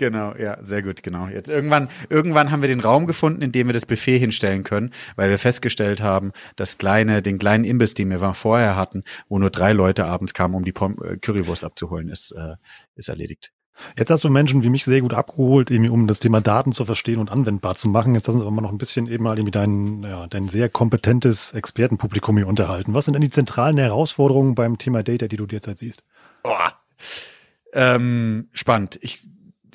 [0.00, 1.26] Genau, ja, sehr gut, genau.
[1.26, 4.92] Jetzt irgendwann, irgendwann haben wir den Raum gefunden, in dem wir das Buffet hinstellen können,
[5.16, 9.50] weil wir festgestellt haben, das kleine, den kleinen Imbiss, den wir vorher hatten, wo nur
[9.50, 12.54] drei Leute abends kamen, um die äh, Currywurst abzuholen, ist, äh,
[12.94, 13.52] ist erledigt.
[13.96, 16.84] Jetzt hast du Menschen wie mich sehr gut abgeholt, irgendwie um das Thema Daten zu
[16.84, 18.14] verstehen und anwendbar zu machen.
[18.14, 20.68] Jetzt lassen Sie aber mal noch ein bisschen eben mal irgendwie dein, ja, dein sehr
[20.68, 22.94] kompetentes Expertenpublikum hier unterhalten.
[22.94, 26.02] Was sind denn die zentralen Herausforderungen beim Thema Data, die du derzeit siehst?
[26.42, 26.74] Boah
[27.72, 28.98] Ähm, spannend.
[29.02, 29.28] Ich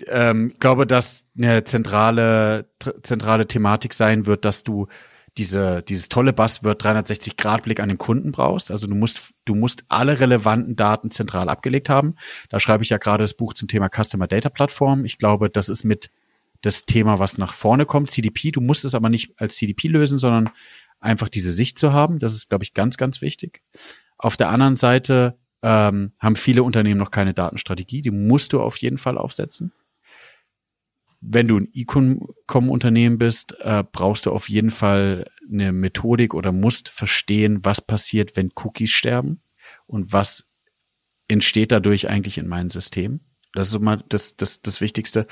[0.07, 2.69] ähm, glaube, dass eine zentrale,
[3.03, 4.87] zentrale Thematik sein wird, dass du
[5.37, 8.69] diese, dieses tolle Buzzword 360-Grad-Blick an den Kunden brauchst.
[8.69, 12.15] Also du musst, du musst alle relevanten Daten zentral abgelegt haben.
[12.49, 15.05] Da schreibe ich ja gerade das Buch zum Thema Customer Data Plattform.
[15.05, 16.11] Ich glaube, das ist mit
[16.61, 18.11] das Thema, was nach vorne kommt.
[18.11, 20.49] CDP, du musst es aber nicht als CDP lösen, sondern
[20.99, 22.19] einfach diese Sicht zu haben.
[22.19, 23.61] Das ist, glaube ich, ganz, ganz wichtig.
[24.17, 28.01] Auf der anderen Seite ähm, haben viele Unternehmen noch keine Datenstrategie.
[28.01, 29.73] Die musst du auf jeden Fall aufsetzen
[31.25, 36.89] wenn du ein E-Com-Unternehmen bist, äh, brauchst du auf jeden Fall eine Methodik oder musst
[36.89, 39.41] verstehen, was passiert, wenn Cookies sterben
[39.87, 40.45] und was
[41.27, 43.21] entsteht dadurch eigentlich in meinem System.
[43.53, 45.25] Das ist immer das, das, das Wichtigste.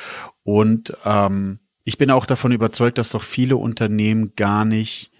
[0.43, 5.11] Und ähm, ich bin auch davon überzeugt, dass doch viele Unternehmen gar nicht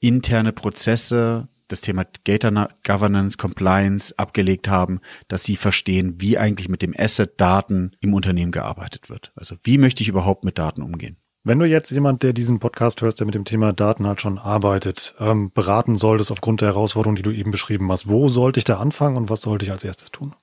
[0.00, 6.82] interne Prozesse das Thema Data Governance, Compliance abgelegt haben, dass sie verstehen, wie eigentlich mit
[6.82, 9.32] dem Asset Daten im Unternehmen gearbeitet wird.
[9.36, 11.16] Also wie möchte ich überhaupt mit Daten umgehen?
[11.46, 14.38] Wenn du jetzt jemand, der diesen Podcast hörst, der mit dem Thema Daten halt schon
[14.38, 18.64] arbeitet, ähm, beraten solltest aufgrund der Herausforderungen, die du eben beschrieben hast, wo sollte ich
[18.64, 20.34] da anfangen und was sollte ich als erstes tun?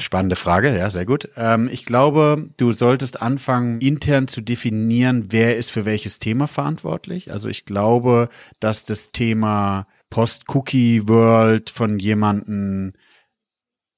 [0.00, 1.28] Spannende Frage, ja, sehr gut.
[1.36, 7.30] Ähm, ich glaube, du solltest anfangen, intern zu definieren, wer ist für welches Thema verantwortlich.
[7.30, 8.28] Also ich glaube,
[8.58, 12.94] dass das Thema Post-Cookie-World von jemanden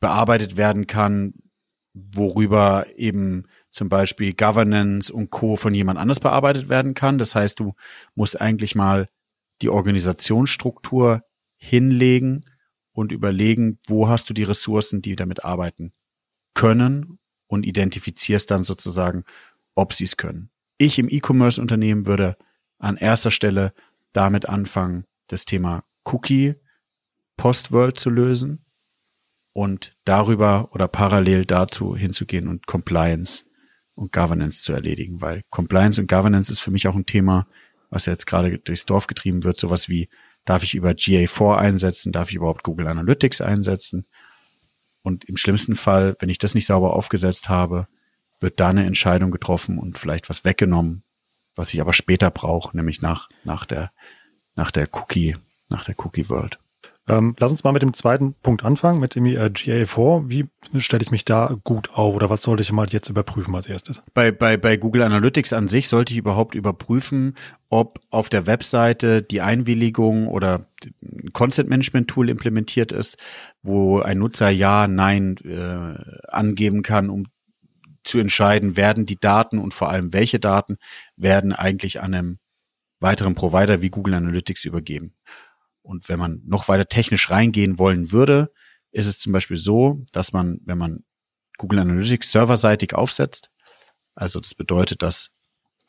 [0.00, 1.34] bearbeitet werden kann,
[1.94, 5.56] worüber eben zum Beispiel Governance und Co.
[5.56, 7.18] von jemand anders bearbeitet werden kann.
[7.18, 7.74] Das heißt, du
[8.14, 9.06] musst eigentlich mal
[9.62, 11.22] die Organisationsstruktur
[11.56, 12.44] hinlegen
[12.92, 15.92] und überlegen, wo hast du die Ressourcen, die damit arbeiten
[16.54, 19.24] können und identifizierst dann sozusagen,
[19.74, 20.50] ob sie es können.
[20.78, 22.36] Ich im E-Commerce-Unternehmen würde
[22.78, 23.72] an erster Stelle
[24.12, 26.54] damit anfangen, das Thema Cookie
[27.36, 28.64] Postworld zu lösen
[29.52, 33.44] und darüber oder parallel dazu hinzugehen und Compliance
[33.94, 37.46] und Governance zu erledigen, weil Compliance und Governance ist für mich auch ein Thema,
[37.90, 40.08] was jetzt gerade durchs Dorf getrieben wird, sowas wie,
[40.44, 44.06] darf ich über GA4 einsetzen, darf ich überhaupt Google Analytics einsetzen?
[45.02, 47.86] Und im schlimmsten Fall, wenn ich das nicht sauber aufgesetzt habe,
[48.40, 51.02] wird da eine Entscheidung getroffen und vielleicht was weggenommen,
[51.54, 53.92] was ich aber später brauche, nämlich nach, nach der,
[54.54, 55.36] nach der Cookie
[55.68, 56.58] nach der Cookie World.
[57.08, 60.28] Ähm, lass uns mal mit dem zweiten Punkt anfangen, mit dem äh, GA4.
[60.28, 60.46] Wie
[60.78, 64.02] stelle ich mich da gut auf oder was sollte ich mal jetzt überprüfen als erstes?
[64.12, 67.34] Bei, bei, bei Google Analytics an sich sollte ich überhaupt überprüfen,
[67.70, 70.66] ob auf der Webseite die Einwilligung oder
[71.02, 73.16] ein Content Management Tool implementiert ist,
[73.62, 77.24] wo ein Nutzer Ja, Nein äh, angeben kann, um
[78.04, 80.76] zu entscheiden, werden die Daten und vor allem welche Daten
[81.16, 82.38] werden eigentlich an einem
[83.00, 85.14] weiteren Provider wie Google Analytics übergeben.
[85.88, 88.52] Und wenn man noch weiter technisch reingehen wollen würde,
[88.90, 91.04] ist es zum Beispiel so, dass man, wenn man
[91.56, 93.50] Google Analytics serverseitig aufsetzt,
[94.14, 95.30] also das bedeutet, dass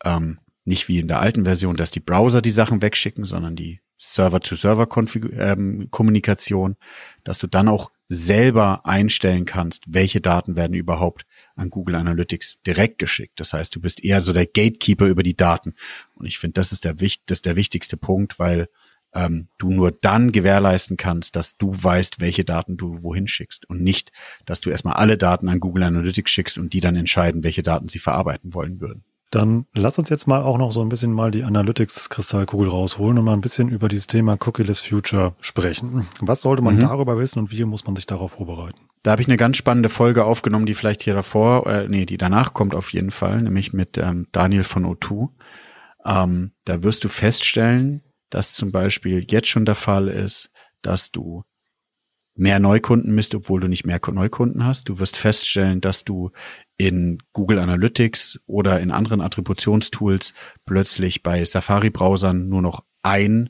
[0.05, 3.81] ähm, nicht wie in der alten Version, dass die Browser die Sachen wegschicken, sondern die
[3.97, 6.77] Server-to-Server-Kommunikation, ähm,
[7.25, 12.99] dass du dann auch selber einstellen kannst, welche Daten werden überhaupt an Google Analytics direkt
[12.99, 13.41] geschickt.
[13.41, 15.75] Das heißt, du bist eher so der Gatekeeper über die Daten.
[16.15, 18.69] Und ich finde, das ist der, das ist der wichtigste Punkt, weil
[19.13, 23.81] ähm, du nur dann gewährleisten kannst, dass du weißt, welche Daten du wohin schickst und
[23.81, 24.11] nicht,
[24.45, 27.87] dass du erstmal alle Daten an Google Analytics schickst und die dann entscheiden, welche Daten
[27.87, 29.03] sie verarbeiten wollen würden.
[29.31, 33.25] Dann lass uns jetzt mal auch noch so ein bisschen mal die Analytics-Kristallkugel rausholen und
[33.25, 36.07] mal ein bisschen über dieses Thema Cookieless Future sprechen.
[36.19, 36.81] Was sollte man mhm.
[36.81, 38.79] darüber wissen und wie muss man sich darauf vorbereiten?
[39.03, 42.17] Da habe ich eine ganz spannende Folge aufgenommen, die vielleicht hier davor, äh, nee, die
[42.17, 45.29] danach kommt auf jeden Fall, nämlich mit ähm, Daniel von O2.
[46.05, 51.43] Ähm, da wirst du feststellen, dass zum Beispiel jetzt schon der Fall ist, dass du
[52.35, 54.87] mehr Neukunden misst, obwohl du nicht mehr Neukunden hast.
[54.87, 56.31] Du wirst feststellen, dass du
[56.77, 60.33] in Google Analytics oder in anderen Attributionstools
[60.65, 63.49] plötzlich bei Safari-Browsern nur noch ein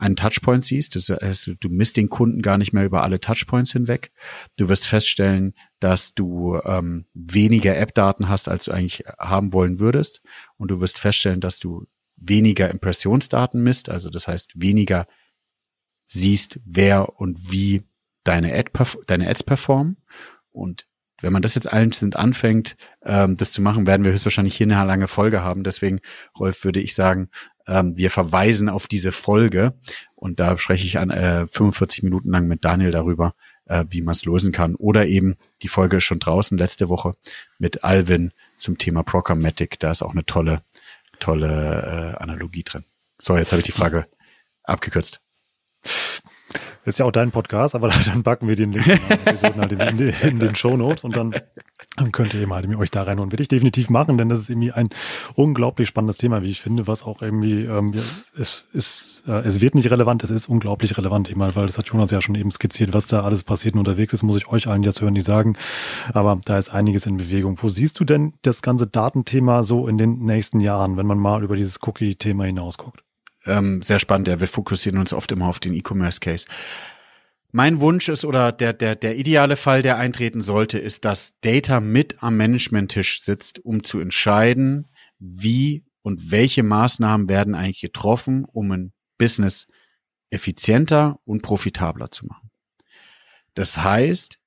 [0.00, 0.96] einen Touchpoint siehst.
[0.96, 4.12] Das heißt, du misst den Kunden gar nicht mehr über alle Touchpoints hinweg.
[4.56, 10.22] Du wirst feststellen, dass du ähm, weniger App-Daten hast, als du eigentlich haben wollen würdest.
[10.56, 11.86] Und du wirst feststellen, dass du
[12.20, 15.06] weniger Impressionsdaten misst, also das heißt weniger
[16.06, 17.82] siehst, wer und wie
[18.24, 18.70] deine, Ad
[19.06, 19.96] deine Ads performen.
[20.50, 20.86] Und
[21.22, 24.86] wenn man das jetzt einzeln anfängt, ähm, das zu machen, werden wir höchstwahrscheinlich hier eine
[24.86, 25.64] lange Folge haben.
[25.64, 26.00] Deswegen,
[26.38, 27.28] Rolf, würde ich sagen,
[27.66, 29.74] ähm, wir verweisen auf diese Folge
[30.14, 33.34] und da spreche ich an äh, 45 Minuten lang mit Daniel darüber,
[33.66, 34.74] äh, wie man es lösen kann.
[34.74, 37.14] Oder eben die Folge ist schon draußen letzte Woche
[37.58, 39.78] mit Alvin zum Thema Programmatic.
[39.78, 40.62] Da ist auch eine tolle
[41.20, 42.84] tolle äh, Analogie drin.
[43.18, 44.06] So, jetzt habe ich die Frage
[44.64, 45.20] abgekürzt.
[46.84, 49.98] Das ist ja auch dein Podcast, aber dann backen wir den Link in, halt in,
[49.98, 51.34] in, den Show Notes und dann
[52.12, 53.32] könnt ihr eben halt euch da reinholen.
[53.32, 54.90] Werde ich definitiv machen, denn das ist irgendwie ein
[55.34, 57.94] unglaublich spannendes Thema, wie ich finde, was auch irgendwie, ähm,
[58.38, 61.78] es ist, äh, es wird nicht relevant, es ist unglaublich relevant, eben halt, weil das
[61.78, 64.48] hat Jonas ja schon eben skizziert, was da alles passiert und unterwegs ist, muss ich
[64.48, 65.56] euch allen jetzt hören, die sagen.
[66.12, 67.58] Aber da ist einiges in Bewegung.
[67.60, 71.42] Wo siehst du denn das ganze Datenthema so in den nächsten Jahren, wenn man mal
[71.42, 73.04] über dieses Cookie-Thema hinausguckt?
[73.46, 76.46] Ähm, sehr spannend, ja, wir fokussieren uns oft immer auf den E-Commerce-Case.
[77.52, 81.80] Mein Wunsch ist oder der, der, der ideale Fall, der eintreten sollte, ist, dass Data
[81.80, 88.70] mit am Management-Tisch sitzt, um zu entscheiden, wie und welche Maßnahmen werden eigentlich getroffen, um
[88.70, 89.66] ein Business
[90.30, 92.50] effizienter und profitabler zu machen.
[93.54, 94.38] Das heißt,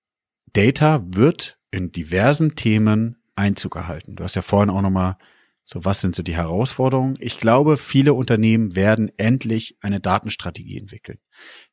[0.53, 4.15] Data wird in diversen Themen Einzug erhalten.
[4.15, 5.17] Du hast ja vorhin auch nochmal
[5.65, 7.15] so, was sind so die Herausforderungen?
[7.19, 11.19] Ich glaube, viele Unternehmen werden endlich eine Datenstrategie entwickeln.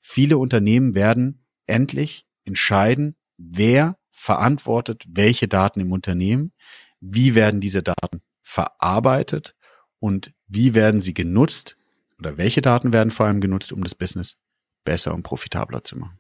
[0.01, 6.53] Viele Unternehmen werden endlich entscheiden, wer verantwortet welche Daten im Unternehmen,
[7.01, 9.57] wie werden diese Daten verarbeitet
[9.99, 11.77] und wie werden sie genutzt
[12.19, 14.37] oder welche Daten werden vor allem genutzt, um das Business
[14.85, 16.20] besser und profitabler zu machen.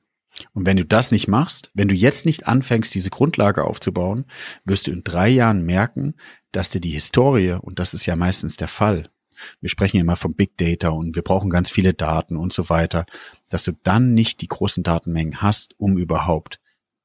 [0.52, 4.26] Und wenn du das nicht machst, wenn du jetzt nicht anfängst, diese Grundlage aufzubauen,
[4.64, 6.14] wirst du in drei Jahren merken,
[6.52, 9.10] dass dir die Historie, und das ist ja meistens der Fall,
[9.60, 12.68] wir sprechen ja immer von Big Data und wir brauchen ganz viele Daten und so
[12.68, 13.06] weiter,
[13.48, 16.60] dass du dann nicht die großen Datenmengen hast, um überhaupt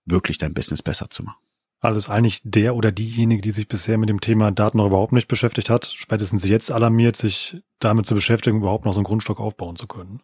[0.06, 1.40] wirklich dein Business besser zu machen.
[1.80, 5.14] Also ist eigentlich der oder diejenige, die sich bisher mit dem Thema Daten noch überhaupt
[5.14, 9.40] nicht beschäftigt hat, spätestens jetzt alarmiert, sich damit zu beschäftigen, überhaupt noch so einen Grundstock
[9.40, 10.22] aufbauen zu können.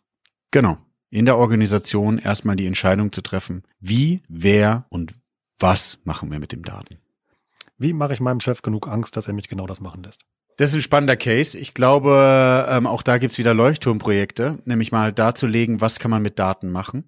[0.50, 0.80] Genau
[1.12, 5.14] in der Organisation erstmal die Entscheidung zu treffen, wie, wer und
[5.60, 6.98] was machen wir mit dem Daten.
[7.78, 10.24] Wie mache ich meinem Chef genug Angst, dass er mich genau das machen lässt?
[10.58, 11.58] Das ist ein spannender Case.
[11.58, 16.40] Ich glaube, ähm, auch da gibt's wieder Leuchtturmprojekte, nämlich mal darzulegen, was kann man mit
[16.40, 17.04] Daten machen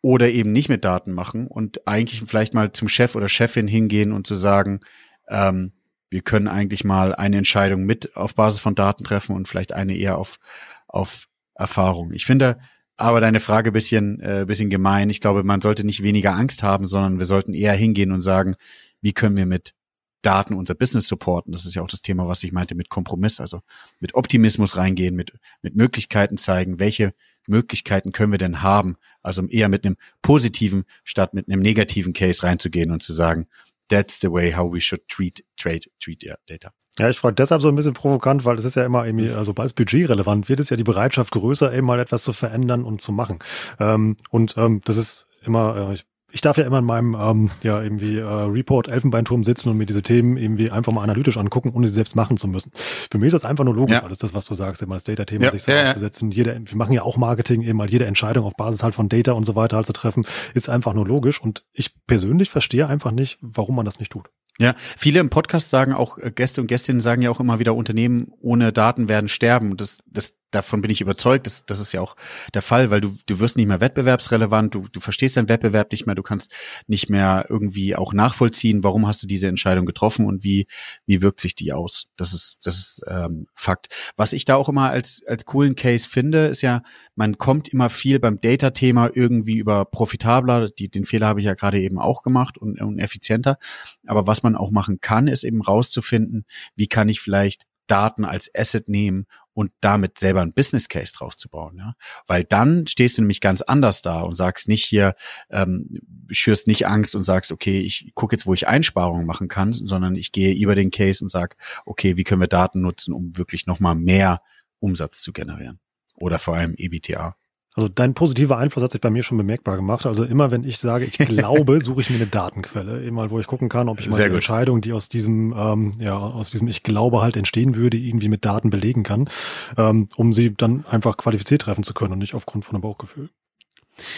[0.00, 4.12] oder eben nicht mit Daten machen und eigentlich vielleicht mal zum Chef oder Chefin hingehen
[4.12, 4.80] und zu sagen,
[5.28, 5.72] ähm,
[6.10, 9.94] wir können eigentlich mal eine Entscheidung mit auf Basis von Daten treffen und vielleicht eine
[9.94, 10.38] eher auf,
[10.86, 12.12] auf Erfahrung.
[12.12, 12.58] Ich finde,
[12.98, 15.08] aber deine Frage bisschen, äh, bisschen gemein.
[15.08, 18.56] Ich glaube, man sollte nicht weniger Angst haben, sondern wir sollten eher hingehen und sagen,
[19.00, 19.74] wie können wir mit
[20.20, 21.52] Daten unser Business supporten?
[21.52, 23.60] Das ist ja auch das Thema, was ich meinte mit Kompromiss, also
[24.00, 25.32] mit Optimismus reingehen, mit,
[25.62, 27.14] mit Möglichkeiten zeigen, welche
[27.46, 28.96] Möglichkeiten können wir denn haben?
[29.22, 33.46] Also eher mit einem positiven statt mit einem negativen Case reinzugehen und zu sagen,
[33.88, 36.72] that's the way how we should treat trade treat data.
[36.98, 39.44] Ja, ich frage deshalb so ein bisschen provokant, weil es ist ja immer irgendwie, also
[39.44, 43.00] sobald es budgetrelevant wird, ist ja die Bereitschaft größer, eben mal etwas zu verändern und
[43.00, 43.38] zu machen.
[43.78, 47.50] Ähm, und ähm, das ist immer, äh, ich ich darf ja immer in meinem ähm,
[47.62, 51.70] ja irgendwie äh, Report Elfenbeinturm sitzen und mir diese Themen irgendwie einfach mal analytisch angucken,
[51.74, 52.70] ohne sie selbst machen zu müssen.
[53.10, 54.02] Für mich ist das einfach nur logisch, ja.
[54.02, 56.30] alles das, was du sagst, immer das Data-Thema ja, sich so ja, aufzusetzen.
[56.30, 59.32] Jede, wir machen ja auch Marketing, eben mal jede Entscheidung auf Basis halt von Data
[59.32, 61.40] und so weiter halt zu treffen, ist einfach nur logisch.
[61.40, 64.28] Und ich persönlich verstehe einfach nicht, warum man das nicht tut.
[64.58, 67.76] Ja, viele im Podcast sagen auch, äh, Gäste und Gästinnen sagen ja auch immer wieder,
[67.76, 69.76] Unternehmen ohne Daten werden sterben.
[69.76, 72.16] Das, das, davon bin ich überzeugt, das, das ist ja auch
[72.54, 76.06] der Fall, weil du, du wirst nicht mehr wettbewerbsrelevant, du, du verstehst deinen Wettbewerb nicht
[76.06, 76.52] mehr, du kannst
[76.86, 80.66] nicht mehr irgendwie auch nachvollziehen, warum hast du diese Entscheidung getroffen und wie,
[81.06, 82.06] wie wirkt sich die aus.
[82.16, 83.88] Das ist, das ist ähm, Fakt.
[84.16, 86.82] Was ich da auch immer als, als coolen Case finde, ist ja,
[87.14, 91.54] man kommt immer viel beim Data-Thema irgendwie über profitabler, die, den Fehler habe ich ja
[91.54, 93.58] gerade eben auch gemacht und, und effizienter.
[94.06, 98.50] Aber was man auch machen kann, ist eben rauszufinden, wie kann ich vielleicht Daten als
[98.54, 99.26] Asset nehmen
[99.58, 101.78] und damit selber ein Business Case drauf zu bauen.
[101.78, 101.94] Ja?
[102.28, 105.16] Weil dann stehst du nämlich ganz anders da und sagst nicht hier,
[105.50, 105.98] ähm,
[106.30, 110.14] schürst nicht Angst und sagst, okay, ich gucke jetzt, wo ich Einsparungen machen kann, sondern
[110.14, 113.66] ich gehe über den Case und sag, okay, wie können wir Daten nutzen, um wirklich
[113.66, 114.42] nochmal mehr
[114.78, 115.80] Umsatz zu generieren?
[116.14, 117.34] Oder vor allem EBTA.
[117.78, 120.04] Also dein positiver Einfluss hat sich bei mir schon bemerkbar gemacht.
[120.04, 123.46] Also immer wenn ich sage, ich glaube, suche ich mir eine Datenquelle, immer wo ich
[123.46, 127.22] gucken kann, ob ich meine Entscheidung, die aus diesem, ähm, ja, aus diesem Ich glaube
[127.22, 129.28] halt entstehen würde, irgendwie mit Daten belegen kann,
[129.76, 133.30] ähm, um sie dann einfach qualifiziert treffen zu können und nicht aufgrund von einem Bauchgefühl.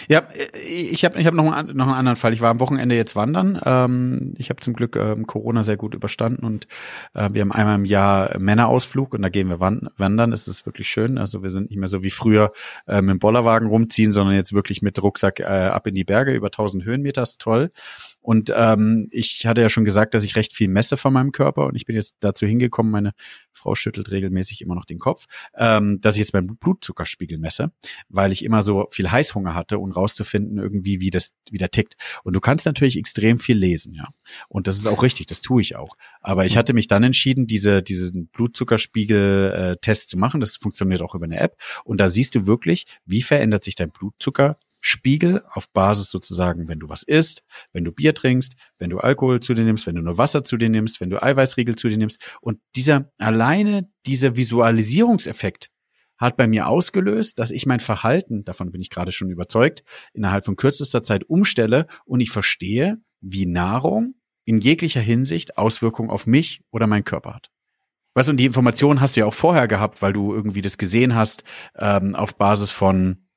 [0.07, 0.23] Ja,
[0.69, 2.33] ich habe ich hab noch, einen, noch einen anderen Fall.
[2.33, 3.59] Ich war am Wochenende jetzt wandern.
[3.65, 6.67] Ähm, ich habe zum Glück ähm, Corona sehr gut überstanden und
[7.13, 10.33] äh, wir haben einmal im Jahr Männerausflug und da gehen wir wandern.
[10.33, 11.17] Es ist wirklich schön.
[11.17, 12.51] Also wir sind nicht mehr so wie früher
[12.87, 16.33] äh, mit dem Bollerwagen rumziehen, sondern jetzt wirklich mit Rucksack äh, ab in die Berge
[16.33, 17.23] über 1000 Höhenmeter.
[17.23, 17.71] Ist toll.
[18.21, 21.65] Und ähm, ich hatte ja schon gesagt, dass ich recht viel messe von meinem Körper
[21.65, 23.11] und ich bin jetzt dazu hingekommen, meine
[23.51, 25.25] Frau schüttelt regelmäßig immer noch den Kopf,
[25.57, 27.71] ähm, dass ich jetzt meinen Blutzuckerspiegel messe,
[28.09, 31.95] weil ich immer so viel Heißhunger hatte und rauszufinden irgendwie, wie das wie der tickt.
[32.23, 34.09] Und du kannst natürlich extrem viel lesen, ja.
[34.47, 35.95] Und das ist auch richtig, das tue ich auch.
[36.21, 40.41] Aber ich hatte mich dann entschieden, diese diesen Blutzuckerspiegel-Test äh, zu machen.
[40.41, 41.57] Das funktioniert auch über eine App.
[41.83, 46.79] Und da siehst du wirklich, wie verändert sich dein Blutzucker Spiegel auf Basis sozusagen, wenn
[46.79, 50.01] du was isst, wenn du Bier trinkst, wenn du Alkohol zu dir nimmst, wenn du
[50.01, 52.19] nur Wasser zu dir nimmst, wenn du Eiweißriegel zu dir nimmst.
[52.41, 55.69] Und dieser alleine, dieser Visualisierungseffekt
[56.17, 60.45] hat bei mir ausgelöst, dass ich mein Verhalten, davon bin ich gerade schon überzeugt, innerhalb
[60.45, 64.15] von kürzester Zeit umstelle und ich verstehe, wie Nahrung
[64.45, 67.51] in jeglicher Hinsicht Auswirkungen auf mich oder meinen Körper hat.
[68.13, 70.77] Weißt du, und die Information hast du ja auch vorher gehabt, weil du irgendwie das
[70.77, 71.43] gesehen hast
[71.77, 73.27] ähm, auf Basis von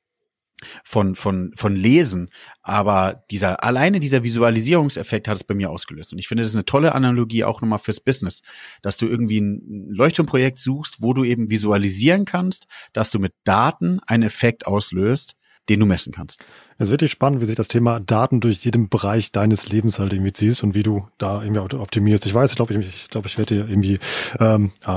[0.84, 2.30] von von von Lesen,
[2.62, 6.56] aber dieser alleine dieser Visualisierungseffekt hat es bei mir ausgelöst und ich finde das ist
[6.56, 8.42] eine tolle Analogie auch nochmal fürs Business,
[8.82, 14.00] dass du irgendwie ein Leuchtturmprojekt suchst, wo du eben visualisieren kannst, dass du mit Daten
[14.06, 15.34] einen Effekt auslöst,
[15.68, 16.44] den du messen kannst.
[16.78, 20.12] Es ist wirklich spannend, wie sich das Thema Daten durch jeden Bereich deines Lebens halt
[20.12, 22.26] irgendwie ziehst und wie du da irgendwie optimierst.
[22.26, 23.98] Ich weiß, ich glaube, ich, ich, glaub, ich werde dir irgendwie
[24.40, 24.90] ähm, äh,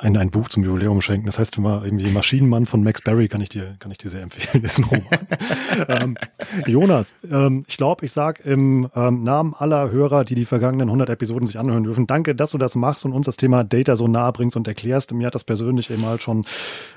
[0.00, 1.26] ein, ein Buch zum Jubiläum schenken.
[1.26, 4.22] Das heißt, immer irgendwie Maschinenmann von Max Berry kann ich dir, kann ich dir sehr
[4.22, 4.62] empfehlen.
[4.62, 5.06] Das ist ein
[5.88, 6.16] ähm,
[6.66, 11.10] Jonas, ähm, ich glaube, ich sag im ähm, Namen aller Hörer, die die vergangenen 100
[11.10, 14.08] Episoden sich anhören dürfen, danke, dass du das machst und uns das Thema Data so
[14.08, 15.12] nahe bringst und erklärst.
[15.12, 16.44] Mir hat das persönlich eben halt schon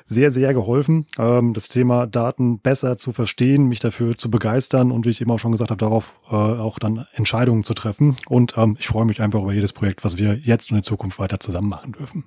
[0.06, 5.06] sehr, sehr geholfen, ähm, das Thema Daten besser zu verstehen, mich dafür zu begeistern und
[5.06, 8.16] wie ich eben auch schon gesagt habe, darauf äh, auch dann Entscheidungen zu treffen.
[8.28, 11.20] Und ähm, ich freue mich einfach über jedes Projekt, was wir jetzt und in Zukunft
[11.20, 12.24] weiter zusammen machen dürfen.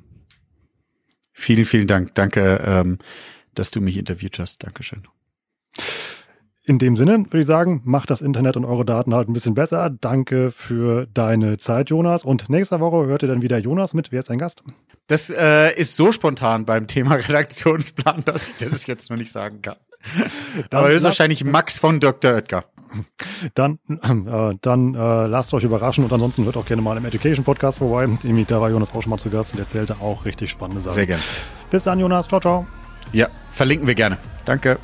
[1.33, 2.15] Vielen, vielen Dank.
[2.15, 2.99] Danke, ähm,
[3.55, 4.65] dass du mich interviewt hast.
[4.65, 5.07] Dankeschön.
[6.65, 9.55] In dem Sinne würde ich sagen, macht das Internet und eure Daten halt ein bisschen
[9.55, 9.89] besser.
[9.89, 12.25] Danke für deine Zeit, Jonas.
[12.25, 14.13] Und nächste Woche hört ihr dann wieder Jonas mit.
[14.13, 14.63] Wer ist ein Gast?
[15.07, 19.33] Das äh, ist so spontan beim Thema Redaktionsplan, dass ich dir das jetzt noch nicht
[19.33, 19.77] sagen kann.
[20.71, 22.33] Dann Aber höchstwahrscheinlich Max von Dr.
[22.35, 22.65] Oetker.
[23.55, 27.45] Dann, äh, dann äh, lasst euch überraschen und ansonsten hört auch gerne mal im Education
[27.45, 28.09] Podcast vorbei.
[28.47, 30.95] Da war Jonas auch schon mal zu Gast und erzählte auch richtig spannende Sachen.
[30.95, 31.23] Sehr gerne.
[31.71, 32.29] Bis dann, Jonas.
[32.29, 32.67] Ciao, ciao.
[33.13, 34.19] Ja, verlinken wir gerne.
[34.45, 34.79] Danke.